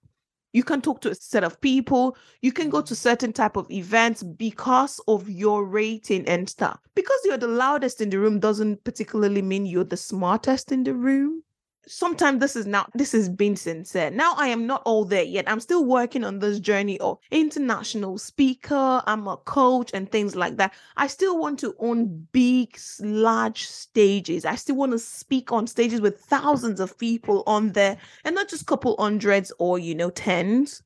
You 0.53 0.63
can 0.63 0.81
talk 0.81 1.01
to 1.01 1.09
a 1.09 1.15
set 1.15 1.43
of 1.43 1.59
people. 1.59 2.15
You 2.41 2.53
can 2.53 2.69
go 2.69 2.81
to 2.81 2.95
certain 2.95 3.33
type 3.33 3.57
of 3.57 3.69
events 3.69 4.23
because 4.23 5.01
of 5.05 5.29
your 5.29 5.65
rating 5.65 6.25
and 6.29 6.49
stuff. 6.49 6.79
Because 6.95 7.19
you're 7.25 7.37
the 7.37 7.49
loudest 7.49 7.99
in 7.99 8.09
the 8.09 8.19
room 8.19 8.39
doesn't 8.39 8.81
particularly 8.85 9.41
mean 9.41 9.65
you're 9.65 9.83
the 9.83 9.97
smartest 9.97 10.71
in 10.71 10.85
the 10.85 10.93
room 10.93 11.43
sometimes 11.87 12.39
this 12.39 12.55
is 12.55 12.65
now 12.65 12.87
this 12.93 13.13
is 13.13 13.29
being 13.29 13.55
sincere 13.55 14.09
now 14.09 14.33
i 14.37 14.47
am 14.47 14.65
not 14.65 14.81
all 14.85 15.05
there 15.05 15.23
yet. 15.23 15.49
I'm 15.49 15.59
still 15.59 15.85
working 15.85 16.23
on 16.23 16.39
this 16.39 16.59
journey 16.59 16.99
of 16.99 17.17
international 17.31 18.17
speaker. 18.17 19.01
I'm 19.05 19.27
a 19.27 19.37
coach 19.37 19.91
and 19.93 20.09
things 20.11 20.35
like 20.35 20.57
that. 20.57 20.73
I 20.97 21.07
still 21.07 21.37
want 21.37 21.59
to 21.59 21.75
own 21.79 22.27
big 22.31 22.77
large 22.99 23.65
stages. 23.65 24.45
I 24.45 24.55
still 24.55 24.75
want 24.75 24.91
to 24.93 24.99
speak 24.99 25.51
on 25.51 25.67
stages 25.67 26.01
with 26.01 26.19
thousands 26.19 26.79
of 26.79 26.97
people 26.97 27.43
on 27.47 27.71
there 27.71 27.97
and 28.23 28.35
not 28.35 28.49
just 28.49 28.67
couple 28.67 28.95
hundreds 28.99 29.51
or 29.59 29.79
you 29.79 29.95
know 29.95 30.09
tens. 30.09 30.81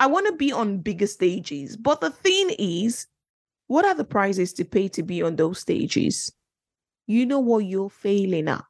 I 0.00 0.06
want 0.06 0.26
to 0.26 0.32
be 0.32 0.52
on 0.52 0.78
bigger 0.78 1.06
stages. 1.06 1.76
But 1.76 2.00
the 2.00 2.10
thing 2.10 2.50
is 2.58 3.06
what 3.66 3.84
are 3.84 3.94
the 3.94 4.04
prices 4.04 4.52
to 4.54 4.64
pay 4.64 4.88
to 4.88 5.02
be 5.02 5.22
on 5.22 5.36
those 5.36 5.60
stages? 5.60 6.32
You 7.06 7.26
know 7.26 7.40
what? 7.40 7.64
You're 7.64 7.90
failing 7.90 8.48
at. 8.48 8.64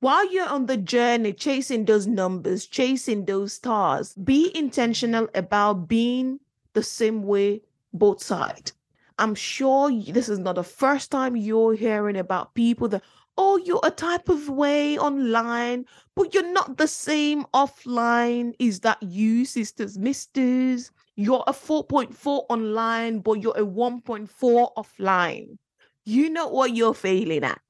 While 0.00 0.32
you're 0.32 0.48
on 0.48 0.66
the 0.66 0.76
journey 0.76 1.32
chasing 1.32 1.84
those 1.84 2.06
numbers, 2.06 2.66
chasing 2.66 3.24
those 3.24 3.54
stars, 3.54 4.14
be 4.14 4.56
intentional 4.56 5.28
about 5.34 5.88
being 5.88 6.38
the 6.72 6.84
same 6.84 7.24
way 7.24 7.62
both 7.92 8.22
sides. 8.22 8.74
I'm 9.18 9.34
sure 9.34 9.90
this 9.90 10.28
is 10.28 10.38
not 10.38 10.54
the 10.54 10.62
first 10.62 11.10
time 11.10 11.34
you're 11.34 11.74
hearing 11.74 12.16
about 12.16 12.54
people 12.54 12.86
that, 12.90 13.02
oh, 13.36 13.56
you're 13.56 13.80
a 13.82 13.90
type 13.90 14.28
of 14.28 14.48
way 14.48 14.96
online, 14.96 15.84
but 16.14 16.32
you're 16.32 16.52
not 16.52 16.76
the 16.76 16.86
same 16.86 17.44
offline. 17.52 18.54
Is 18.60 18.78
that 18.80 19.02
you, 19.02 19.44
sisters, 19.44 19.98
misters? 19.98 20.92
You're 21.16 21.42
a 21.48 21.52
4.4 21.52 22.44
online, 22.48 23.18
but 23.18 23.42
you're 23.42 23.58
a 23.58 23.66
1.4 23.66 24.28
offline. 24.76 25.58
You 26.04 26.30
know 26.30 26.46
what 26.46 26.76
you're 26.76 26.94
failing 26.94 27.42
at. 27.42 27.60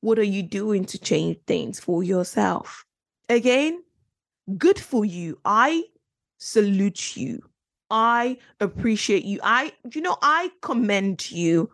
What 0.00 0.18
are 0.18 0.24
you 0.24 0.42
doing 0.42 0.84
to 0.86 0.98
change 0.98 1.38
things 1.46 1.80
for 1.80 2.02
yourself? 2.02 2.84
Again, 3.28 3.82
good 4.56 4.78
for 4.78 5.04
you. 5.04 5.38
I 5.44 5.84
salute 6.38 7.16
you. 7.16 7.42
I 7.90 8.38
appreciate 8.60 9.24
you. 9.24 9.40
I, 9.42 9.72
you 9.92 10.00
know, 10.00 10.16
I 10.22 10.50
commend 10.62 11.30
you 11.30 11.70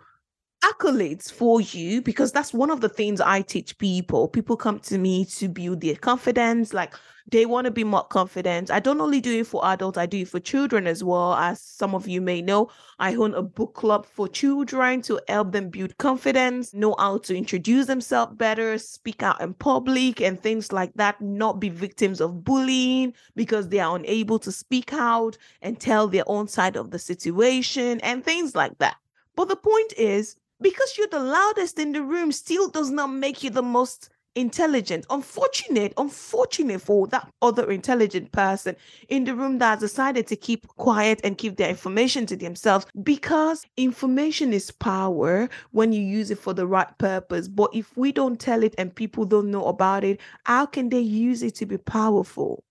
accolades 0.65 1.31
for 1.31 1.61
you 1.61 2.01
because 2.01 2.33
that's 2.33 2.55
one 2.55 2.71
of 2.71 2.81
the 2.81 2.89
things 2.89 3.21
I 3.21 3.43
teach 3.43 3.77
people. 3.77 4.29
People 4.29 4.57
come 4.57 4.81
to 4.81 4.97
me 4.97 5.27
to 5.27 5.49
build 5.49 5.83
their 5.83 5.97
confidence, 5.97 6.73
like 6.73 6.95
they 7.31 7.45
want 7.45 7.67
to 7.67 7.71
be 7.71 7.85
more 7.85 8.05
confident. 8.05 8.71
I 8.71 8.81
don't 8.81 9.01
only 9.01 9.21
do 9.21 9.41
it 9.41 9.47
for 9.47 9.65
adults, 9.67 9.99
I 9.99 10.07
do 10.07 10.19
it 10.19 10.29
for 10.29 10.41
children 10.41 10.87
as 10.87 11.05
well. 11.05 11.35
As 11.35 11.61
some 11.61 11.95
of 11.95 12.09
you 12.09 12.23
may 12.23 12.41
know, 12.41 12.71
I 12.99 13.15
own 13.15 13.35
a 13.35 13.43
book 13.43 13.75
club 13.75 14.07
for 14.07 14.27
children 14.27 15.03
to 15.03 15.21
help 15.29 15.53
them 15.53 15.69
build 15.69 15.99
confidence, 15.99 16.73
know 16.73 16.95
how 16.99 17.19
to 17.19 17.37
introduce 17.37 17.85
themselves 17.87 18.35
better, 18.35 18.79
speak 18.79 19.23
out 19.23 19.43
in 19.43 19.53
public, 19.53 20.23
and 20.23 20.43
things 20.43 20.73
like 20.73 20.95
that, 20.95 21.21
not 21.21 21.61
be 21.61 21.69
victims 21.69 22.23
of 22.23 22.43
bullying 22.43 23.13
because 23.37 23.69
they 23.69 23.81
are 23.81 23.97
unable 23.97 24.39
to 24.39 24.51
speak 24.51 24.95
out 24.95 25.37
and 25.61 25.79
tell 25.79 26.09
their 26.09 26.25
own 26.27 26.49
side 26.49 26.77
of 26.77 26.91
the 26.91 26.99
situation 26.99 28.01
and 28.01 28.25
things 28.25 28.55
like 28.55 28.79
that. 28.79 28.97
But 29.37 29.49
the 29.49 29.57
point 29.57 29.93
is, 29.99 30.37
because 30.65 30.97
you're 30.97 31.07
the 31.09 31.21
loudest 31.21 31.79
in 31.79 31.93
the 31.93 32.03
room 32.03 32.33
still 32.33 32.71
does 32.71 32.91
not 32.91 33.09
make 33.09 33.45
you 33.45 33.51
the 33.51 33.63
most 33.63 34.09
intelligent. 34.35 35.05
Unfortunate, 35.11 35.93
unfortunate 35.99 36.81
for 36.81 37.07
that 37.09 37.29
other 37.43 37.71
intelligent 37.71 38.33
person 38.33 38.75
in 39.11 39.25
the 39.25 39.35
room 39.35 39.59
that 39.59 39.73
has 39.73 39.81
decided 39.81 40.27
to 40.27 40.37
keep 40.37 40.67
quiet 40.69 41.21
and 41.23 41.37
keep 41.37 41.59
their 41.59 41.69
information 41.69 42.25
to 42.25 42.35
themselves 42.35 42.87
because 43.03 43.67
information 43.77 44.55
is 44.55 44.71
power 44.71 45.51
when 45.73 45.93
you 45.93 46.01
use 46.01 46.31
it 46.31 46.39
for 46.39 46.55
the 46.55 46.67
right 46.67 46.97
purpose. 46.97 47.47
But 47.47 47.69
if 47.75 47.95
we 47.95 48.11
don't 48.11 48.41
tell 48.41 48.63
it 48.63 48.75
and 48.79 48.93
people 48.95 49.27
don't 49.27 49.51
know 49.51 49.67
about 49.67 50.03
it, 50.03 50.19
how 50.45 50.65
can 50.65 50.89
they 50.89 51.01
use 51.01 51.43
it 51.43 51.55
to 51.57 51.67
be 51.67 51.77
powerful? 51.77 52.65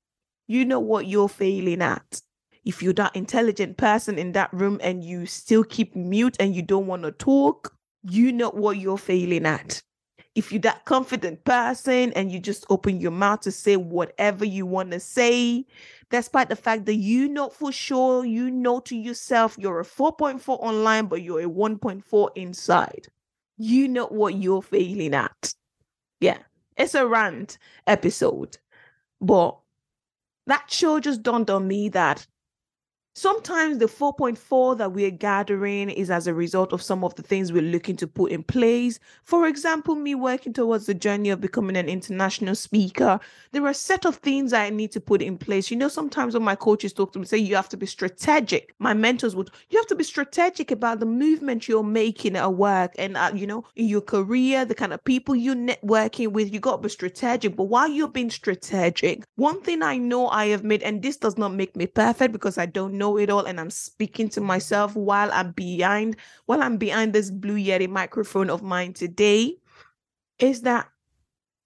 You 0.47 0.65
know 0.65 0.79
what 0.79 1.05
you're 1.05 1.29
failing 1.29 1.83
at 1.83 2.23
if 2.65 2.81
you're 2.81 2.93
that 2.93 3.15
intelligent 3.15 3.77
person 3.77 4.17
in 4.17 4.31
that 4.31 4.51
room 4.53 4.79
and 4.81 5.03
you 5.03 5.25
still 5.25 5.63
keep 5.63 5.95
mute 5.95 6.37
and 6.39 6.55
you 6.55 6.61
don't 6.61 6.87
want 6.87 7.03
to 7.03 7.11
talk, 7.11 7.75
you 8.03 8.31
know 8.31 8.49
what 8.49 8.77
you're 8.77 8.97
failing 8.97 9.45
at. 9.45 9.81
If 10.35 10.51
you're 10.51 10.61
that 10.61 10.85
confident 10.85 11.43
person 11.43 12.11
and 12.13 12.31
you 12.31 12.39
just 12.39 12.65
open 12.69 12.99
your 12.99 13.11
mouth 13.11 13.41
to 13.41 13.51
say 13.51 13.77
whatever 13.77 14.45
you 14.45 14.65
want 14.65 14.91
to 14.91 14.99
say, 14.99 15.65
despite 16.09 16.49
the 16.49 16.55
fact 16.55 16.85
that 16.85 16.95
you 16.95 17.29
know 17.29 17.49
for 17.49 17.71
sure, 17.71 18.25
you 18.25 18.49
know 18.49 18.79
to 18.81 18.95
yourself 18.95 19.55
you're 19.59 19.79
a 19.79 19.85
4.4 19.85 20.41
online, 20.47 21.05
but 21.05 21.21
you're 21.21 21.41
a 21.41 21.49
1.4 21.49 22.29
inside, 22.35 23.07
you 23.57 23.87
know 23.87 24.07
what 24.07 24.35
you're 24.35 24.61
failing 24.61 25.13
at. 25.13 25.53
Yeah, 26.19 26.39
it's 26.77 26.95
a 26.95 27.05
rant 27.07 27.57
episode. 27.85 28.57
But 29.21 29.57
that 30.47 30.69
show 30.69 30.99
just 30.99 31.21
dawned 31.21 31.49
on 31.49 31.67
me 31.67 31.89
that 31.89 32.25
Sometimes 33.15 33.77
the 33.77 33.85
4.4 33.85 34.75
that 34.79 34.91
we're 34.91 35.11
gathering 35.11 35.91
is 35.91 36.09
as 36.09 36.25
a 36.25 36.33
result 36.33 36.73
of 36.73 36.81
some 36.81 37.03
of 37.03 37.13
the 37.13 37.21
things 37.21 37.53
we're 37.53 37.61
looking 37.61 37.95
to 37.97 38.07
put 38.07 38.31
in 38.31 38.41
place. 38.41 38.97
For 39.23 39.47
example, 39.47 39.93
me 39.93 40.15
working 40.15 40.51
towards 40.51 40.87
the 40.87 40.95
journey 40.95 41.29
of 41.29 41.39
becoming 41.39 41.77
an 41.77 41.87
international 41.89 42.55
speaker, 42.55 43.19
there 43.51 43.63
are 43.65 43.69
a 43.69 43.73
set 43.75 44.07
of 44.07 44.15
things 44.15 44.51
I 44.51 44.71
need 44.71 44.91
to 44.93 44.99
put 44.99 45.21
in 45.21 45.37
place. 45.37 45.69
You 45.69 45.77
know, 45.77 45.89
sometimes 45.89 46.33
when 46.33 46.41
my 46.41 46.55
coaches 46.55 46.91
talk 46.91 47.13
to 47.13 47.19
me, 47.19 47.27
say 47.27 47.37
you 47.37 47.55
have 47.55 47.69
to 47.69 47.77
be 47.77 47.85
strategic. 47.85 48.73
My 48.79 48.95
mentors 48.95 49.35
would, 49.35 49.51
you 49.69 49.77
have 49.77 49.87
to 49.87 49.95
be 49.95 50.03
strategic 50.03 50.71
about 50.71 50.99
the 50.99 51.05
movement 51.05 51.67
you're 51.67 51.83
making 51.83 52.35
at 52.35 52.55
work 52.55 52.93
and, 52.97 53.15
uh, 53.15 53.31
you 53.35 53.45
know, 53.45 53.63
in 53.75 53.89
your 53.89 54.01
career, 54.01 54.65
the 54.65 54.73
kind 54.73 54.91
of 54.91 55.03
people 55.03 55.35
you're 55.35 55.53
networking 55.53 56.31
with. 56.31 56.51
You 56.51 56.59
got 56.59 56.77
to 56.77 56.81
be 56.81 56.89
strategic. 56.89 57.55
But 57.55 57.65
while 57.65 57.89
you're 57.89 58.07
being 58.07 58.31
strategic, 58.31 59.23
one 59.35 59.61
thing 59.61 59.83
I 59.83 59.97
know 59.97 60.29
I 60.29 60.47
have 60.47 60.63
made, 60.63 60.81
and 60.81 61.03
this 61.03 61.17
does 61.17 61.37
not 61.37 61.53
make 61.53 61.75
me 61.75 61.85
perfect 61.85 62.33
because 62.33 62.57
I 62.57 62.65
don't 62.65 62.93
know 62.93 63.02
know 63.03 63.17
it 63.17 63.29
all 63.29 63.45
and 63.45 63.59
I'm 63.59 63.69
speaking 63.69 64.29
to 64.29 64.41
myself 64.41 64.95
while 64.95 65.29
I'm 65.33 65.51
behind 65.51 66.15
while 66.45 66.63
I'm 66.63 66.77
behind 66.77 67.11
this 67.11 67.29
blue 67.29 67.57
Yeti 67.57 67.89
microphone 67.89 68.49
of 68.49 68.63
mine 68.63 68.93
today 68.93 69.57
is 70.39 70.61
that 70.61 70.87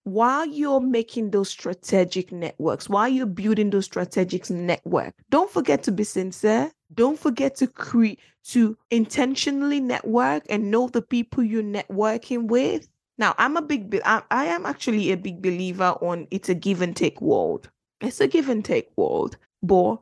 while 0.03 0.46
you're 0.46 0.79
making 0.79 1.32
those 1.32 1.50
strategic 1.50 2.32
networks, 2.32 2.88
while 2.88 3.10
you're 3.10 3.25
building 3.25 3.70
those 3.70 3.86
strategic 3.86 4.50
network, 4.50 5.13
don't 5.29 5.51
forget 5.51 5.84
to 5.84 5.91
be 5.91 6.06
sincere. 6.06 6.72
Don't 6.94 7.20
forget 7.20 7.56
to 7.58 7.67
create 7.67 8.20
to 8.46 8.77
intentionally 8.89 9.82
network 9.82 10.44
and 10.50 10.72
know 10.72 10.88
the 10.88 11.01
people 11.01 11.44
you're 11.44 11.62
networking 11.62 12.48
with. 12.48 12.88
Now, 13.17 13.36
I'm 13.38 13.58
a 13.58 13.62
big 13.62 14.00
I, 14.06 14.24
I 14.32 14.46
am 14.46 14.65
actually 14.65 15.12
a 15.12 15.17
big 15.17 15.41
believer 15.41 15.94
on 16.01 16.27
it's 16.32 16.48
a 16.48 16.56
give 16.56 16.82
and 16.82 16.96
take 16.96 17.20
world. 17.20 17.70
It's 18.00 18.22
a 18.22 18.27
give 18.27 18.48
and 18.48 18.63
take 18.63 18.88
world. 18.96 19.36
But 19.62 19.98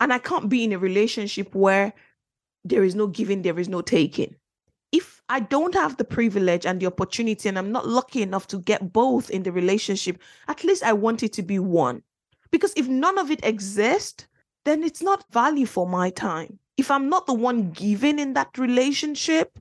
and 0.00 0.12
I 0.12 0.18
can't 0.18 0.48
be 0.48 0.64
in 0.64 0.72
a 0.72 0.78
relationship 0.78 1.54
where 1.54 1.92
there 2.64 2.84
is 2.84 2.94
no 2.94 3.06
giving, 3.06 3.42
there 3.42 3.58
is 3.58 3.68
no 3.68 3.80
taking. 3.80 4.34
If 4.92 5.22
I 5.28 5.40
don't 5.40 5.74
have 5.74 5.96
the 5.96 6.04
privilege 6.04 6.66
and 6.66 6.80
the 6.80 6.86
opportunity, 6.86 7.48
and 7.48 7.58
I'm 7.58 7.72
not 7.72 7.88
lucky 7.88 8.22
enough 8.22 8.46
to 8.48 8.58
get 8.58 8.92
both 8.92 9.30
in 9.30 9.42
the 9.42 9.52
relationship, 9.52 10.20
at 10.48 10.64
least 10.64 10.82
I 10.82 10.92
want 10.92 11.22
it 11.22 11.32
to 11.34 11.42
be 11.42 11.58
one. 11.58 12.02
Because 12.50 12.72
if 12.76 12.88
none 12.88 13.18
of 13.18 13.30
it 13.30 13.44
exists, 13.44 14.26
then 14.64 14.82
it's 14.82 15.02
not 15.02 15.24
value 15.32 15.66
for 15.66 15.86
my 15.86 16.10
time. 16.10 16.58
If 16.76 16.90
I'm 16.90 17.08
not 17.08 17.26
the 17.26 17.34
one 17.34 17.70
giving 17.70 18.18
in 18.18 18.34
that 18.34 18.58
relationship, 18.58 19.58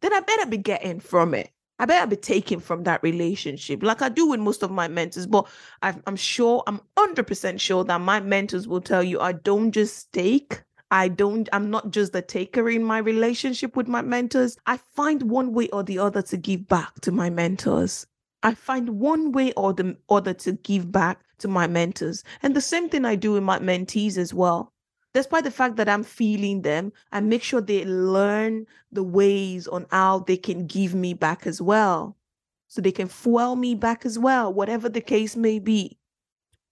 then 0.00 0.12
I 0.12 0.20
better 0.20 0.46
be 0.46 0.58
getting 0.58 1.00
from 1.00 1.34
it. 1.34 1.50
I 1.78 1.86
better 1.86 2.06
be 2.08 2.16
taken 2.16 2.58
from 2.58 2.82
that 2.84 3.02
relationship, 3.02 3.82
like 3.82 4.02
I 4.02 4.08
do 4.08 4.26
with 4.26 4.40
most 4.40 4.62
of 4.62 4.70
my 4.70 4.88
mentors. 4.88 5.26
But 5.26 5.46
i 5.82 5.94
am 6.06 6.16
sure, 6.16 6.62
I'm 6.66 6.80
100% 6.96 7.60
sure 7.60 7.84
that 7.84 8.00
my 8.00 8.20
mentors 8.20 8.66
will 8.66 8.80
tell 8.80 9.02
you 9.02 9.20
I 9.20 9.32
don't 9.32 9.70
just 9.70 10.12
take. 10.12 10.62
I 10.90 11.08
don't, 11.08 11.48
I'm 11.52 11.70
not 11.70 11.90
just 11.90 12.12
the 12.12 12.22
taker 12.22 12.68
in 12.68 12.82
my 12.82 12.98
relationship 12.98 13.76
with 13.76 13.88
my 13.88 14.02
mentors. 14.02 14.56
I 14.66 14.78
find 14.78 15.22
one 15.24 15.52
way 15.52 15.68
or 15.68 15.82
the 15.82 15.98
other 15.98 16.22
to 16.22 16.36
give 16.36 16.66
back 16.66 17.00
to 17.02 17.12
my 17.12 17.30
mentors. 17.30 18.06
I 18.42 18.54
find 18.54 19.00
one 19.00 19.32
way 19.32 19.52
or 19.52 19.72
the 19.72 19.96
other 20.08 20.32
to 20.34 20.52
give 20.52 20.90
back 20.90 21.20
to 21.38 21.48
my 21.48 21.66
mentors. 21.66 22.24
And 22.42 22.56
the 22.56 22.60
same 22.60 22.88
thing 22.88 23.04
I 23.04 23.16
do 23.16 23.32
with 23.32 23.42
my 23.42 23.58
mentees 23.58 24.16
as 24.16 24.32
well 24.32 24.72
despite 25.14 25.44
the 25.44 25.50
fact 25.50 25.76
that 25.76 25.88
I'm 25.88 26.04
feeling 26.04 26.62
them, 26.62 26.92
I 27.12 27.20
make 27.20 27.42
sure 27.42 27.60
they 27.60 27.84
learn 27.84 28.66
the 28.92 29.02
ways 29.02 29.66
on 29.66 29.86
how 29.90 30.20
they 30.20 30.36
can 30.36 30.66
give 30.66 30.94
me 30.94 31.14
back 31.14 31.46
as 31.46 31.60
well. 31.60 32.16
So 32.68 32.82
they 32.82 32.92
can 32.92 33.08
fuel 33.08 33.56
me 33.56 33.74
back 33.74 34.04
as 34.04 34.18
well, 34.18 34.52
whatever 34.52 34.88
the 34.88 35.00
case 35.00 35.36
may 35.36 35.58
be. 35.58 35.98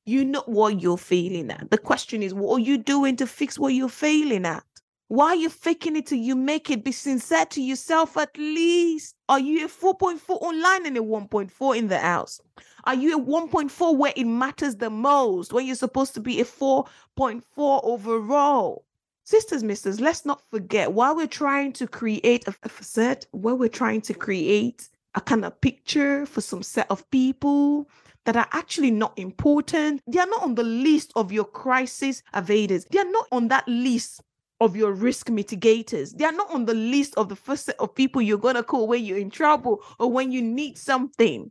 You 0.05 0.25
know 0.25 0.43
what 0.47 0.81
you're 0.81 0.99
failing 0.99 1.51
at. 1.51 1.71
The 1.71 1.79
question 1.79 2.23
is, 2.23 2.35
what 2.35 2.57
are 2.57 2.65
you 2.65 2.79
doing 2.79 3.17
to 3.17 3.27
fix 3.27 3.59
what 3.59 3.75
you're 3.75 3.89
failing 3.89 4.47
at? 4.47 4.63
Why 5.09 5.29
are 5.29 5.37
you 5.37 5.51
faking 5.51 5.97
it 5.97 6.07
till 6.07 6.19
you 6.19 6.35
make 6.35 6.69
it? 6.69 6.85
Be 6.85 6.91
sincere 6.91 7.47
to 7.47 7.63
yourself 7.63 8.17
at 8.17 8.37
least. 8.37 9.15
Are 9.29 9.39
you 9.39 9.65
a 9.65 9.69
4.4 9.69 10.21
online 10.29 10.87
and 10.87 10.97
a 10.97 11.01
1.4 11.01 11.77
in 11.77 11.89
the 11.89 11.99
house? 11.99 12.41
Are 12.87 12.95
you 12.95 13.19
a 13.19 13.21
1.4 13.21 13.97
where 13.97 14.13
it 14.15 14.27
matters 14.27 14.77
the 14.77 14.91
most 14.91 15.53
when 15.53 15.67
you're 15.67 15.75
supposed 15.75 16.15
to 16.15 16.21
be 16.21 16.41
a 16.41 16.45
4.4 16.45 17.43
overall? 17.57 18.85
Sisters, 19.25 19.65
misters, 19.65 20.01
let's 20.01 20.25
not 20.25 20.41
forget 20.51 20.93
while 20.93 21.17
we're 21.17 21.27
trying 21.27 21.73
to 21.73 21.89
create 21.89 22.47
a, 22.47 22.55
a 22.63 22.69
facade, 22.69 23.27
while 23.33 23.59
we're 23.59 23.69
trying 23.69 24.03
to 24.03 24.15
create 24.15 24.89
a 25.17 25.21
kind 25.21 25.45
of 25.45 25.61
picture 25.61 26.27
for 26.27 26.41
some 26.41 26.63
set 26.63 26.89
of 26.89 27.11
people 27.11 27.91
that 28.25 28.37
are 28.37 28.47
actually 28.53 28.93
not 28.93 29.19
important. 29.19 30.01
They 30.07 30.21
are 30.21 30.27
not 30.27 30.45
on 30.45 30.55
the 30.55 30.63
list 30.63 31.13
of 31.17 31.33
your 31.33 31.45
crisis 31.45 32.23
evaders. 32.35 32.87
They 32.89 33.01
are 33.01 33.11
not 33.11 33.27
on 33.33 33.49
that 33.49 33.67
list 33.67 34.23
of 34.61 34.77
your 34.77 34.93
risk 34.93 35.27
mitigators. 35.27 36.17
They 36.17 36.25
are 36.25 36.31
not 36.31 36.53
on 36.53 36.67
the 36.67 36.75
list 36.75 37.17
of 37.17 37.29
the 37.29 37.37
first 37.37 37.65
set 37.65 37.81
of 37.81 37.97
people 37.97 38.23
you're 38.23 38.39
going 38.39 38.55
to 38.55 38.63
call 38.63 38.87
when 38.87 39.05
you're 39.05 39.19
in 39.19 39.31
trouble 39.31 39.83
or 39.99 40.09
when 40.09 40.31
you 40.31 40.41
need 40.41 40.79
something. 40.79 41.51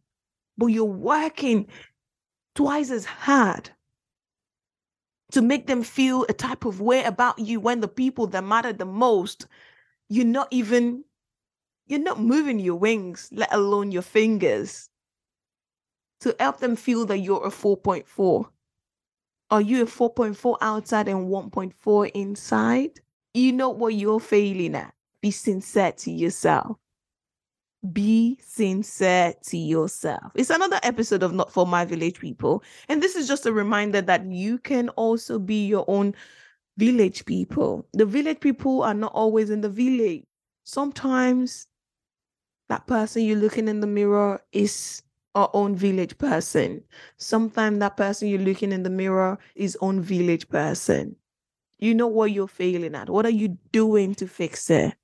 But 0.57 0.67
you're 0.67 0.85
working 0.85 1.67
twice 2.55 2.91
as 2.91 3.05
hard 3.05 3.69
to 5.31 5.41
make 5.41 5.67
them 5.67 5.83
feel 5.83 6.25
a 6.29 6.33
type 6.33 6.65
of 6.65 6.81
way 6.81 7.03
about 7.03 7.39
you 7.39 7.59
when 7.59 7.81
the 7.81 7.87
people 7.87 8.27
that 8.27 8.43
matter 8.43 8.73
the 8.73 8.85
most, 8.85 9.47
you're 10.09 10.25
not 10.25 10.47
even 10.51 11.03
You're 11.87 11.99
not 11.99 12.19
moving 12.19 12.59
your 12.59 12.79
wings, 12.79 13.29
let 13.31 13.53
alone 13.53 13.91
your 13.91 14.01
fingers, 14.01 14.89
to 16.21 16.35
help 16.39 16.59
them 16.59 16.75
feel 16.75 17.05
that 17.05 17.19
you're 17.19 17.45
a 17.45 17.51
4.4. 17.51 18.49
Are 19.51 19.61
you 19.61 19.83
a 19.83 19.85
4.4 19.85 20.57
outside 20.61 21.07
and 21.07 21.29
1.4 21.29 22.11
inside? 22.15 22.99
You 23.35 23.51
know 23.53 23.69
what 23.69 23.93
you're 23.93 24.19
failing 24.19 24.75
at. 24.75 24.95
Be 25.21 25.29
sincere 25.29 25.91
to 25.91 26.11
yourself. 26.11 26.77
Be 27.91 28.39
sincere 28.41 29.33
to 29.47 29.57
yourself. 29.57 30.31
It's 30.35 30.49
another 30.49 30.79
episode 30.81 31.23
of 31.23 31.33
Not 31.33 31.51
for 31.51 31.67
My 31.67 31.85
Village 31.85 32.19
People. 32.19 32.63
And 32.87 33.03
this 33.03 33.15
is 33.15 33.27
just 33.27 33.45
a 33.45 33.51
reminder 33.51 34.01
that 34.01 34.25
you 34.25 34.57
can 34.57 34.89
also 34.89 35.39
be 35.39 35.67
your 35.67 35.85
own 35.87 36.15
village 36.77 37.25
people. 37.25 37.85
The 37.93 38.05
village 38.05 38.39
people 38.39 38.81
are 38.81 38.93
not 38.93 39.11
always 39.13 39.49
in 39.49 39.61
the 39.61 39.69
village. 39.69 40.23
Sometimes 40.63 41.67
that 42.69 42.87
person 42.87 43.23
you're 43.23 43.37
looking 43.37 43.67
in 43.67 43.81
the 43.81 43.87
mirror 43.87 44.41
is 44.51 45.03
our 45.35 45.49
own 45.53 45.75
village 45.75 46.17
person. 46.17 46.81
Sometimes 47.17 47.79
that 47.79 47.97
person 47.97 48.29
you're 48.29 48.39
looking 48.39 48.71
in 48.71 48.83
the 48.83 48.89
mirror 48.89 49.37
is 49.53 49.77
own 49.81 50.01
village 50.01 50.49
person. 50.49 51.15
You 51.77 51.93
know 51.93 52.07
what 52.07 52.31
you're 52.31 52.47
failing 52.47 52.95
at. 52.95 53.09
What 53.09 53.25
are 53.25 53.31
you 53.31 53.57
doing 53.71 54.15
to 54.15 54.27
fix 54.27 54.69
it? 54.69 54.95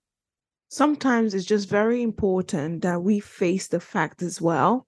Sometimes 0.73 1.33
it's 1.33 1.43
just 1.43 1.67
very 1.67 2.01
important 2.01 2.81
that 2.83 3.03
we 3.03 3.19
face 3.19 3.67
the 3.67 3.81
fact 3.81 4.21
as 4.21 4.39
well 4.39 4.87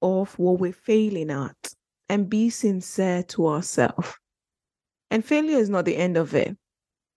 of 0.00 0.38
what 0.38 0.58
we're 0.58 0.72
failing 0.72 1.30
at 1.30 1.74
and 2.08 2.30
be 2.30 2.48
sincere 2.48 3.22
to 3.24 3.46
ourselves. 3.46 4.14
And 5.10 5.22
failure 5.22 5.58
is 5.58 5.68
not 5.68 5.84
the 5.84 5.98
end 5.98 6.16
of 6.16 6.34
it. 6.34 6.56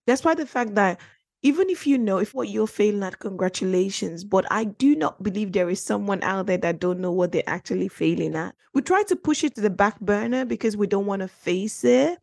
Despite 0.06 0.36
the 0.36 0.44
fact 0.44 0.74
that 0.74 1.00
even 1.40 1.70
if 1.70 1.86
you 1.86 1.96
know 1.96 2.18
if 2.18 2.34
what 2.34 2.50
you're 2.50 2.66
failing 2.66 3.02
at, 3.02 3.18
congratulations. 3.18 4.24
But 4.24 4.44
I 4.50 4.64
do 4.64 4.94
not 4.94 5.22
believe 5.22 5.52
there 5.52 5.70
is 5.70 5.82
someone 5.82 6.22
out 6.22 6.46
there 6.46 6.58
that 6.58 6.80
don't 6.80 7.00
know 7.00 7.12
what 7.12 7.32
they're 7.32 7.42
actually 7.46 7.88
failing 7.88 8.36
at. 8.36 8.54
We 8.74 8.82
try 8.82 9.04
to 9.04 9.16
push 9.16 9.42
it 9.42 9.54
to 9.54 9.62
the 9.62 9.70
back 9.70 9.98
burner 10.00 10.44
because 10.44 10.76
we 10.76 10.86
don't 10.86 11.06
want 11.06 11.22
to 11.22 11.28
face 11.28 11.82
it. 11.82 12.18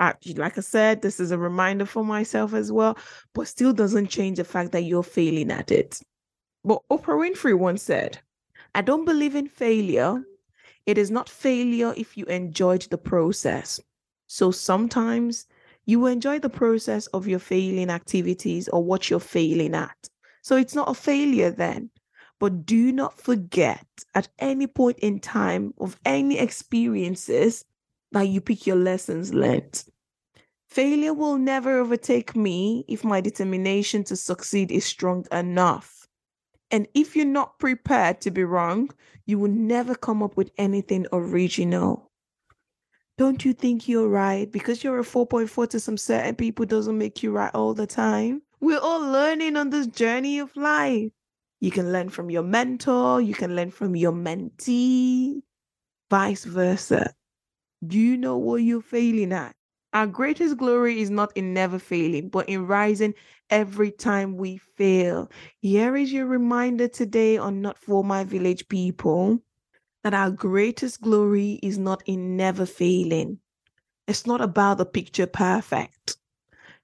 Like 0.00 0.58
I 0.58 0.60
said, 0.60 1.02
this 1.02 1.20
is 1.20 1.30
a 1.30 1.38
reminder 1.38 1.86
for 1.86 2.04
myself 2.04 2.52
as 2.52 2.72
well, 2.72 2.98
but 3.32 3.48
still 3.48 3.72
doesn't 3.72 4.08
change 4.08 4.38
the 4.38 4.44
fact 4.44 4.72
that 4.72 4.82
you're 4.82 5.02
failing 5.02 5.50
at 5.50 5.70
it. 5.70 6.00
But 6.64 6.82
Oprah 6.90 7.18
Winfrey 7.18 7.56
once 7.58 7.82
said, 7.82 8.18
I 8.74 8.82
don't 8.82 9.04
believe 9.04 9.36
in 9.36 9.48
failure. 9.48 10.22
It 10.86 10.98
is 10.98 11.10
not 11.10 11.28
failure 11.28 11.94
if 11.96 12.16
you 12.16 12.24
enjoyed 12.26 12.82
the 12.90 12.98
process. 12.98 13.80
So 14.26 14.50
sometimes 14.50 15.46
you 15.86 16.06
enjoy 16.06 16.38
the 16.38 16.50
process 16.50 17.06
of 17.08 17.28
your 17.28 17.38
failing 17.38 17.90
activities 17.90 18.68
or 18.68 18.82
what 18.82 19.10
you're 19.10 19.20
failing 19.20 19.74
at. 19.74 20.08
So 20.42 20.56
it's 20.56 20.74
not 20.74 20.88
a 20.88 20.94
failure 20.94 21.50
then. 21.50 21.90
But 22.40 22.66
do 22.66 22.92
not 22.92 23.18
forget 23.18 23.86
at 24.14 24.28
any 24.38 24.66
point 24.66 24.98
in 24.98 25.20
time 25.20 25.72
of 25.78 25.98
any 26.04 26.38
experiences 26.38 27.64
that 28.14 28.28
you 28.28 28.40
pick 28.40 28.66
your 28.66 28.76
lessons 28.76 29.34
learned. 29.34 29.84
Failure 30.68 31.12
will 31.12 31.36
never 31.36 31.78
overtake 31.78 32.34
me 32.34 32.84
if 32.88 33.04
my 33.04 33.20
determination 33.20 34.04
to 34.04 34.16
succeed 34.16 34.70
is 34.70 34.84
strong 34.84 35.26
enough. 35.30 36.06
And 36.70 36.88
if 36.94 37.14
you're 37.14 37.26
not 37.26 37.58
prepared 37.58 38.20
to 38.22 38.30
be 38.30 38.44
wrong, 38.44 38.90
you 39.26 39.38
will 39.38 39.50
never 39.50 39.94
come 39.94 40.22
up 40.22 40.36
with 40.36 40.50
anything 40.58 41.06
original. 41.12 42.10
Don't 43.18 43.44
you 43.44 43.52
think 43.52 43.88
you're 43.88 44.08
right? 44.08 44.50
Because 44.50 44.82
you're 44.82 44.98
a 44.98 45.04
4.4 45.04 45.68
to 45.70 45.80
some 45.80 45.96
certain 45.96 46.34
people 46.34 46.66
doesn't 46.66 46.98
make 46.98 47.22
you 47.22 47.32
right 47.32 47.54
all 47.54 47.74
the 47.74 47.86
time. 47.86 48.42
We're 48.60 48.80
all 48.80 49.00
learning 49.00 49.56
on 49.56 49.70
this 49.70 49.86
journey 49.88 50.38
of 50.38 50.56
life. 50.56 51.10
You 51.60 51.70
can 51.70 51.92
learn 51.92 52.10
from 52.10 52.30
your 52.30 52.42
mentor, 52.42 53.20
you 53.20 53.34
can 53.34 53.56
learn 53.56 53.70
from 53.70 53.96
your 53.96 54.12
mentee, 54.12 55.42
vice 56.10 56.44
versa. 56.44 57.12
Do 57.86 57.98
you 57.98 58.16
know 58.16 58.38
what 58.38 58.56
you're 58.56 58.80
failing 58.80 59.32
at? 59.32 59.54
Our 59.92 60.06
greatest 60.06 60.56
glory 60.56 61.00
is 61.00 61.10
not 61.10 61.36
in 61.36 61.52
never 61.52 61.78
failing, 61.78 62.28
but 62.28 62.48
in 62.48 62.66
rising 62.66 63.14
every 63.50 63.90
time 63.90 64.36
we 64.36 64.58
fail. 64.58 65.30
Here 65.60 65.96
is 65.96 66.12
your 66.12 66.26
reminder 66.26 66.88
today 66.88 67.36
on 67.36 67.60
Not 67.60 67.78
For 67.78 68.02
My 68.02 68.24
Village 68.24 68.68
People 68.68 69.40
that 70.02 70.14
our 70.14 70.30
greatest 70.30 71.00
glory 71.00 71.58
is 71.62 71.78
not 71.78 72.02
in 72.06 72.36
never 72.36 72.66
failing. 72.66 73.38
It's 74.06 74.26
not 74.26 74.40
about 74.40 74.78
the 74.78 74.86
picture 74.86 75.26
perfect. 75.26 76.16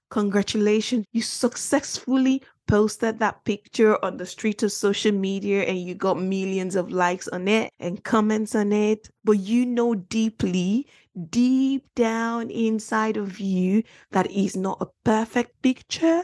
Congratulations, 0.09 1.05
you 1.13 1.21
successfully 1.21 2.43
posted 2.71 3.19
that 3.19 3.43
picture 3.43 4.03
on 4.05 4.15
the 4.15 4.25
street 4.25 4.63
of 4.63 4.71
social 4.71 5.11
media 5.11 5.63
and 5.63 5.77
you 5.77 5.93
got 5.93 6.17
millions 6.17 6.77
of 6.77 6.89
likes 6.89 7.27
on 7.27 7.49
it 7.49 7.69
and 7.81 8.05
comments 8.05 8.55
on 8.55 8.71
it. 8.71 9.09
But 9.25 9.39
you 9.39 9.65
know 9.65 9.93
deeply, 9.93 10.87
deep 11.29 11.83
down 11.95 12.49
inside 12.49 13.17
of 13.17 13.41
you, 13.41 13.83
that 14.11 14.31
is 14.31 14.55
not 14.55 14.77
a 14.79 14.87
perfect 15.03 15.61
picture. 15.61 16.23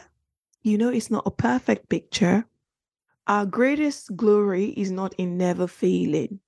You 0.61 0.77
know, 0.77 0.87
it's 0.87 1.11
not 1.11 1.27
a 1.27 1.31
perfect 1.31 1.89
picture. 1.89 2.45
Our 3.27 3.45
greatest 3.45 4.15
glory 4.15 4.67
is 4.69 4.89
not 4.89 5.13
in 5.17 5.37
never 5.37 5.67
failing 5.67 6.39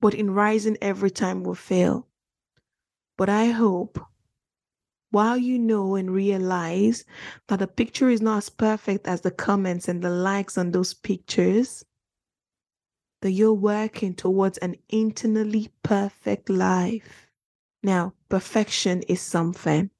but 0.00 0.14
in 0.14 0.30
rising 0.30 0.76
every 0.80 1.10
time 1.10 1.44
we 1.44 1.54
fail. 1.54 2.06
But 3.16 3.28
I 3.28 3.46
hope 3.46 4.00
while 5.10 5.36
you 5.36 5.58
know 5.58 5.96
and 5.96 6.10
realize 6.10 7.04
that 7.48 7.58
the 7.58 7.66
picture 7.66 8.08
is 8.08 8.20
not 8.20 8.38
as 8.38 8.48
perfect 8.48 9.06
as 9.06 9.20
the 9.20 9.30
comments 9.30 9.88
and 9.88 10.02
the 10.02 10.10
likes 10.10 10.56
on 10.56 10.70
those 10.70 10.94
pictures, 10.94 11.84
that 13.22 13.32
you're 13.32 13.52
working 13.52 14.14
towards 14.14 14.58
an 14.58 14.76
internally 14.88 15.68
perfect 15.82 16.48
life. 16.48 17.28
Now, 17.82 18.14
perfection 18.28 19.02
is 19.02 19.20
something. 19.20 19.90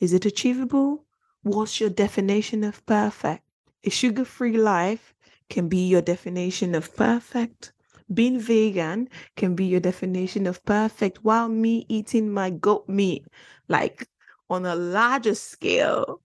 Is 0.00 0.12
it 0.12 0.26
achievable? 0.26 1.06
What's 1.42 1.80
your 1.80 1.90
definition 1.90 2.64
of 2.64 2.84
perfect? 2.84 3.44
A 3.84 3.90
sugar 3.90 4.24
free 4.24 4.58
life 4.58 5.14
can 5.48 5.68
be 5.68 5.86
your 5.86 6.02
definition 6.02 6.74
of 6.74 6.94
perfect 6.96 7.72
being 8.12 8.38
vegan 8.38 9.08
can 9.34 9.54
be 9.56 9.64
your 9.64 9.80
definition 9.80 10.46
of 10.46 10.64
perfect 10.64 11.24
while 11.24 11.48
me 11.48 11.84
eating 11.88 12.30
my 12.30 12.50
goat 12.50 12.88
meat 12.88 13.26
like 13.68 14.08
on 14.50 14.66
a 14.66 14.74
larger 14.74 15.34
scale 15.34 16.20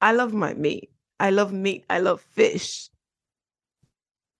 i 0.00 0.12
love 0.12 0.32
my 0.32 0.54
meat. 0.54 0.90
I 1.20 1.30
love 1.30 1.52
meat. 1.52 1.84
I 1.90 1.98
love 1.98 2.20
fish. 2.20 2.90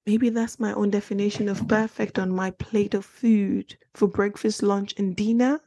Maybe 0.06 0.30
that's 0.30 0.60
my 0.60 0.72
own 0.72 0.90
definition 0.90 1.48
of 1.48 1.66
perfect 1.68 2.18
on 2.18 2.30
my 2.30 2.52
plate 2.52 2.94
of 2.94 3.04
food 3.04 3.76
for 3.94 4.06
breakfast 4.08 4.62
lunch 4.62 4.94
and 4.96 5.16
dinner. 5.16 5.60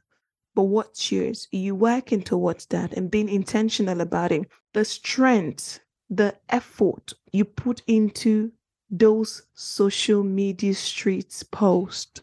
But 0.55 0.63
what's 0.63 1.11
yours? 1.11 1.47
Are 1.53 1.57
you 1.57 1.75
working 1.75 2.21
towards 2.23 2.65
that 2.67 2.93
and 2.93 3.11
being 3.11 3.29
intentional 3.29 4.01
about 4.01 4.31
it? 4.31 4.49
The 4.73 4.85
strength 4.85 5.79
the 6.09 6.37
effort 6.49 7.13
you 7.31 7.45
put 7.45 7.81
into 7.87 8.51
those 8.89 9.43
social 9.53 10.23
media 10.23 10.73
streets 10.73 11.43
post. 11.43 12.21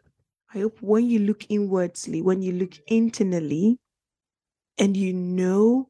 I 0.54 0.61
hope 0.61 0.83
when 0.83 1.09
you 1.09 1.20
look 1.20 1.46
inwardly, 1.48 2.20
when 2.20 2.42
you 2.42 2.52
look 2.52 2.78
internally, 2.87 3.78
and 4.78 4.96
you 4.96 5.12
know 5.12 5.88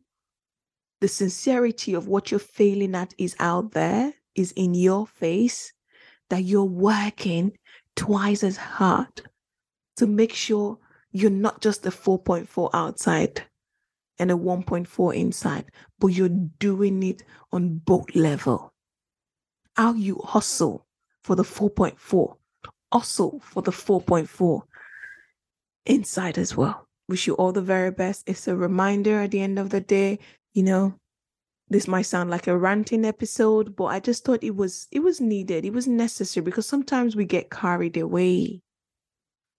the 1.01 1.09
sincerity 1.09 1.95
of 1.95 2.09
what 2.09 2.31
you're 2.31 2.41
failing 2.41 2.95
at 2.95 3.15
is 3.19 3.37
out 3.39 3.73
there, 3.73 4.15
is 4.35 4.53
in 4.53 4.75
your 4.75 5.07
face, 5.07 5.73
that 6.31 6.43
you're 6.45 6.65
working 6.65 7.57
twice 7.97 8.43
as 8.43 8.57
hard 8.57 9.23
to 9.97 10.07
make 10.07 10.33
sure 10.33 10.79
you're 11.13 11.31
not 11.31 11.61
just 11.61 11.87
a 11.87 11.91
4.4 11.91 12.71
outside 12.75 13.43
and 14.19 14.31
a 14.31 14.35
1.4 14.35 15.17
inside, 15.17 15.67
but 15.99 16.09
you're 16.09 16.29
doing 16.29 17.03
it 17.03 17.23
on 17.53 17.79
both 17.79 18.15
level 18.15 18.73
how 19.79 19.93
you 19.93 20.21
hustle 20.25 20.85
for 21.23 21.37
the 21.37 21.45
4.4, 21.45 22.35
hustle 22.93 23.41
for 23.45 23.63
the 23.63 23.71
4.4 23.71 24.63
inside 25.87 26.37
as 26.37 26.57
well. 26.57 26.88
Wish 27.09 27.27
you 27.27 27.35
all 27.35 27.53
the 27.53 27.63
very 27.63 27.91
best. 27.91 28.29
It's 28.29 28.49
a 28.49 28.57
reminder 28.57 29.23
at 29.23 29.31
the 29.31 29.41
end 29.41 29.59
of 29.59 29.71
the 29.71 29.81
day, 29.81 30.19
you 30.53 30.63
know, 30.63 30.95
this 31.71 31.89
might 31.89 32.03
sound 32.03 32.31
like 32.31 32.47
a 32.47 32.57
ranting 32.57 33.05
episode, 33.05 33.77
but 33.77 33.87
I 33.87 34.01
just 34.01 34.25
thought 34.25 34.43
it 34.43 34.57
was 34.57 34.89
it 34.91 35.01
was 35.01 35.21
needed. 35.21 35.65
It 35.65 35.73
was 35.73 35.87
necessary 35.87 36.45
because 36.45 36.67
sometimes 36.67 37.15
we 37.17 37.25
get 37.25 37.51
carried 37.51 37.97
away. 37.97 38.63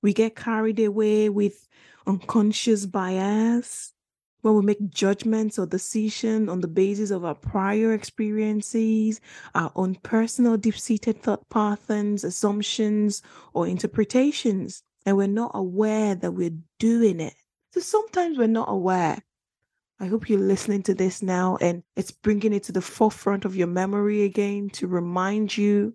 We 0.01 0.13
get 0.13 0.35
carried 0.35 0.79
away 0.79 1.29
with 1.29 1.67
unconscious 2.07 2.85
bias 2.85 3.93
when 4.41 4.55
we 4.55 4.61
make 4.61 4.89
judgments 4.89 5.59
or 5.59 5.65
decisions 5.65 6.49
on 6.49 6.61
the 6.61 6.67
basis 6.67 7.11
of 7.11 7.25
our 7.25 7.35
prior 7.35 7.93
experiences, 7.93 9.19
our 9.53 9.71
own 9.75 9.95
personal 9.95 10.57
deep 10.57 10.77
seated 10.77 11.21
thought 11.21 11.47
patterns, 11.49 12.23
assumptions, 12.23 13.21
or 13.53 13.67
interpretations, 13.67 14.83
and 15.05 15.17
we're 15.17 15.27
not 15.27 15.51
aware 15.53 16.15
that 16.15 16.31
we're 16.31 16.57
doing 16.79 17.19
it. 17.19 17.33
So 17.73 17.81
sometimes 17.81 18.37
we're 18.37 18.47
not 18.47 18.69
aware. 18.69 19.21
I 19.99 20.05
hope 20.07 20.29
you're 20.29 20.39
listening 20.39 20.83
to 20.83 20.93
this 20.93 21.21
now 21.21 21.57
and 21.59 21.83
it's 21.95 22.11
bringing 22.11 22.53
it 22.53 22.63
to 22.63 22.71
the 22.71 22.81
forefront 22.81 23.43
of 23.45 23.55
your 23.55 23.67
memory 23.67 24.23
again 24.23 24.69
to 24.71 24.87
remind 24.87 25.57
you 25.57 25.93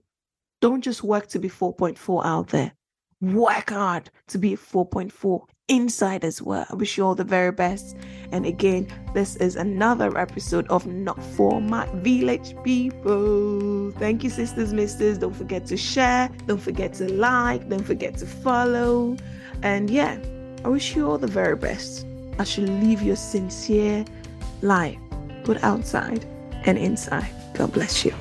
don't 0.61 0.83
just 0.83 1.03
work 1.03 1.29
to 1.29 1.39
be 1.39 1.49
4.4 1.49 2.25
out 2.25 2.49
there. 2.49 2.73
Work 3.21 3.71
hard 3.71 4.11
to 4.29 4.39
be 4.39 4.57
4.4 4.57 5.47
inside 5.69 6.25
as 6.25 6.43
well. 6.43 6.67
I 6.71 6.75
wish 6.75 6.99
you 6.99 7.05
all 7.05 7.15
the 7.15 7.25
very 7.25 7.53
best. 7.53 7.97
And 8.33 8.45
again, 8.45 8.89
this 9.15 9.37
is 9.37 9.57
another 9.57 10.17
episode 10.19 10.67
of 10.69 10.87
Not 10.87 11.23
For 11.23 11.61
My 11.61 11.87
Village 11.97 12.55
People. 12.63 13.93
Thank 13.93 14.25
you, 14.25 14.31
sisters, 14.31 14.73
misters. 14.73 15.19
Don't 15.19 15.35
forget 15.35 15.67
to 15.67 15.77
share, 15.77 16.29
don't 16.47 16.61
forget 16.61 16.95
to 16.95 17.13
like, 17.13 17.69
don't 17.69 17.85
forget 17.85 18.17
to 18.19 18.27
follow. 18.27 19.17
And 19.63 19.89
yeah, 19.89 20.19
I 20.65 20.69
wish 20.69 20.95
you 20.95 21.09
all 21.09 21.19
the 21.19 21.27
very 21.27 21.57
best 21.57 22.07
I 22.39 22.45
you 22.57 22.67
leave 22.67 23.01
your 23.01 23.17
sincere 23.17 24.05
life, 24.61 24.99
both 25.45 25.63
outside 25.63 26.25
and 26.65 26.77
inside. 26.77 27.31
God 27.55 27.73
bless 27.73 28.05
you. 28.05 28.13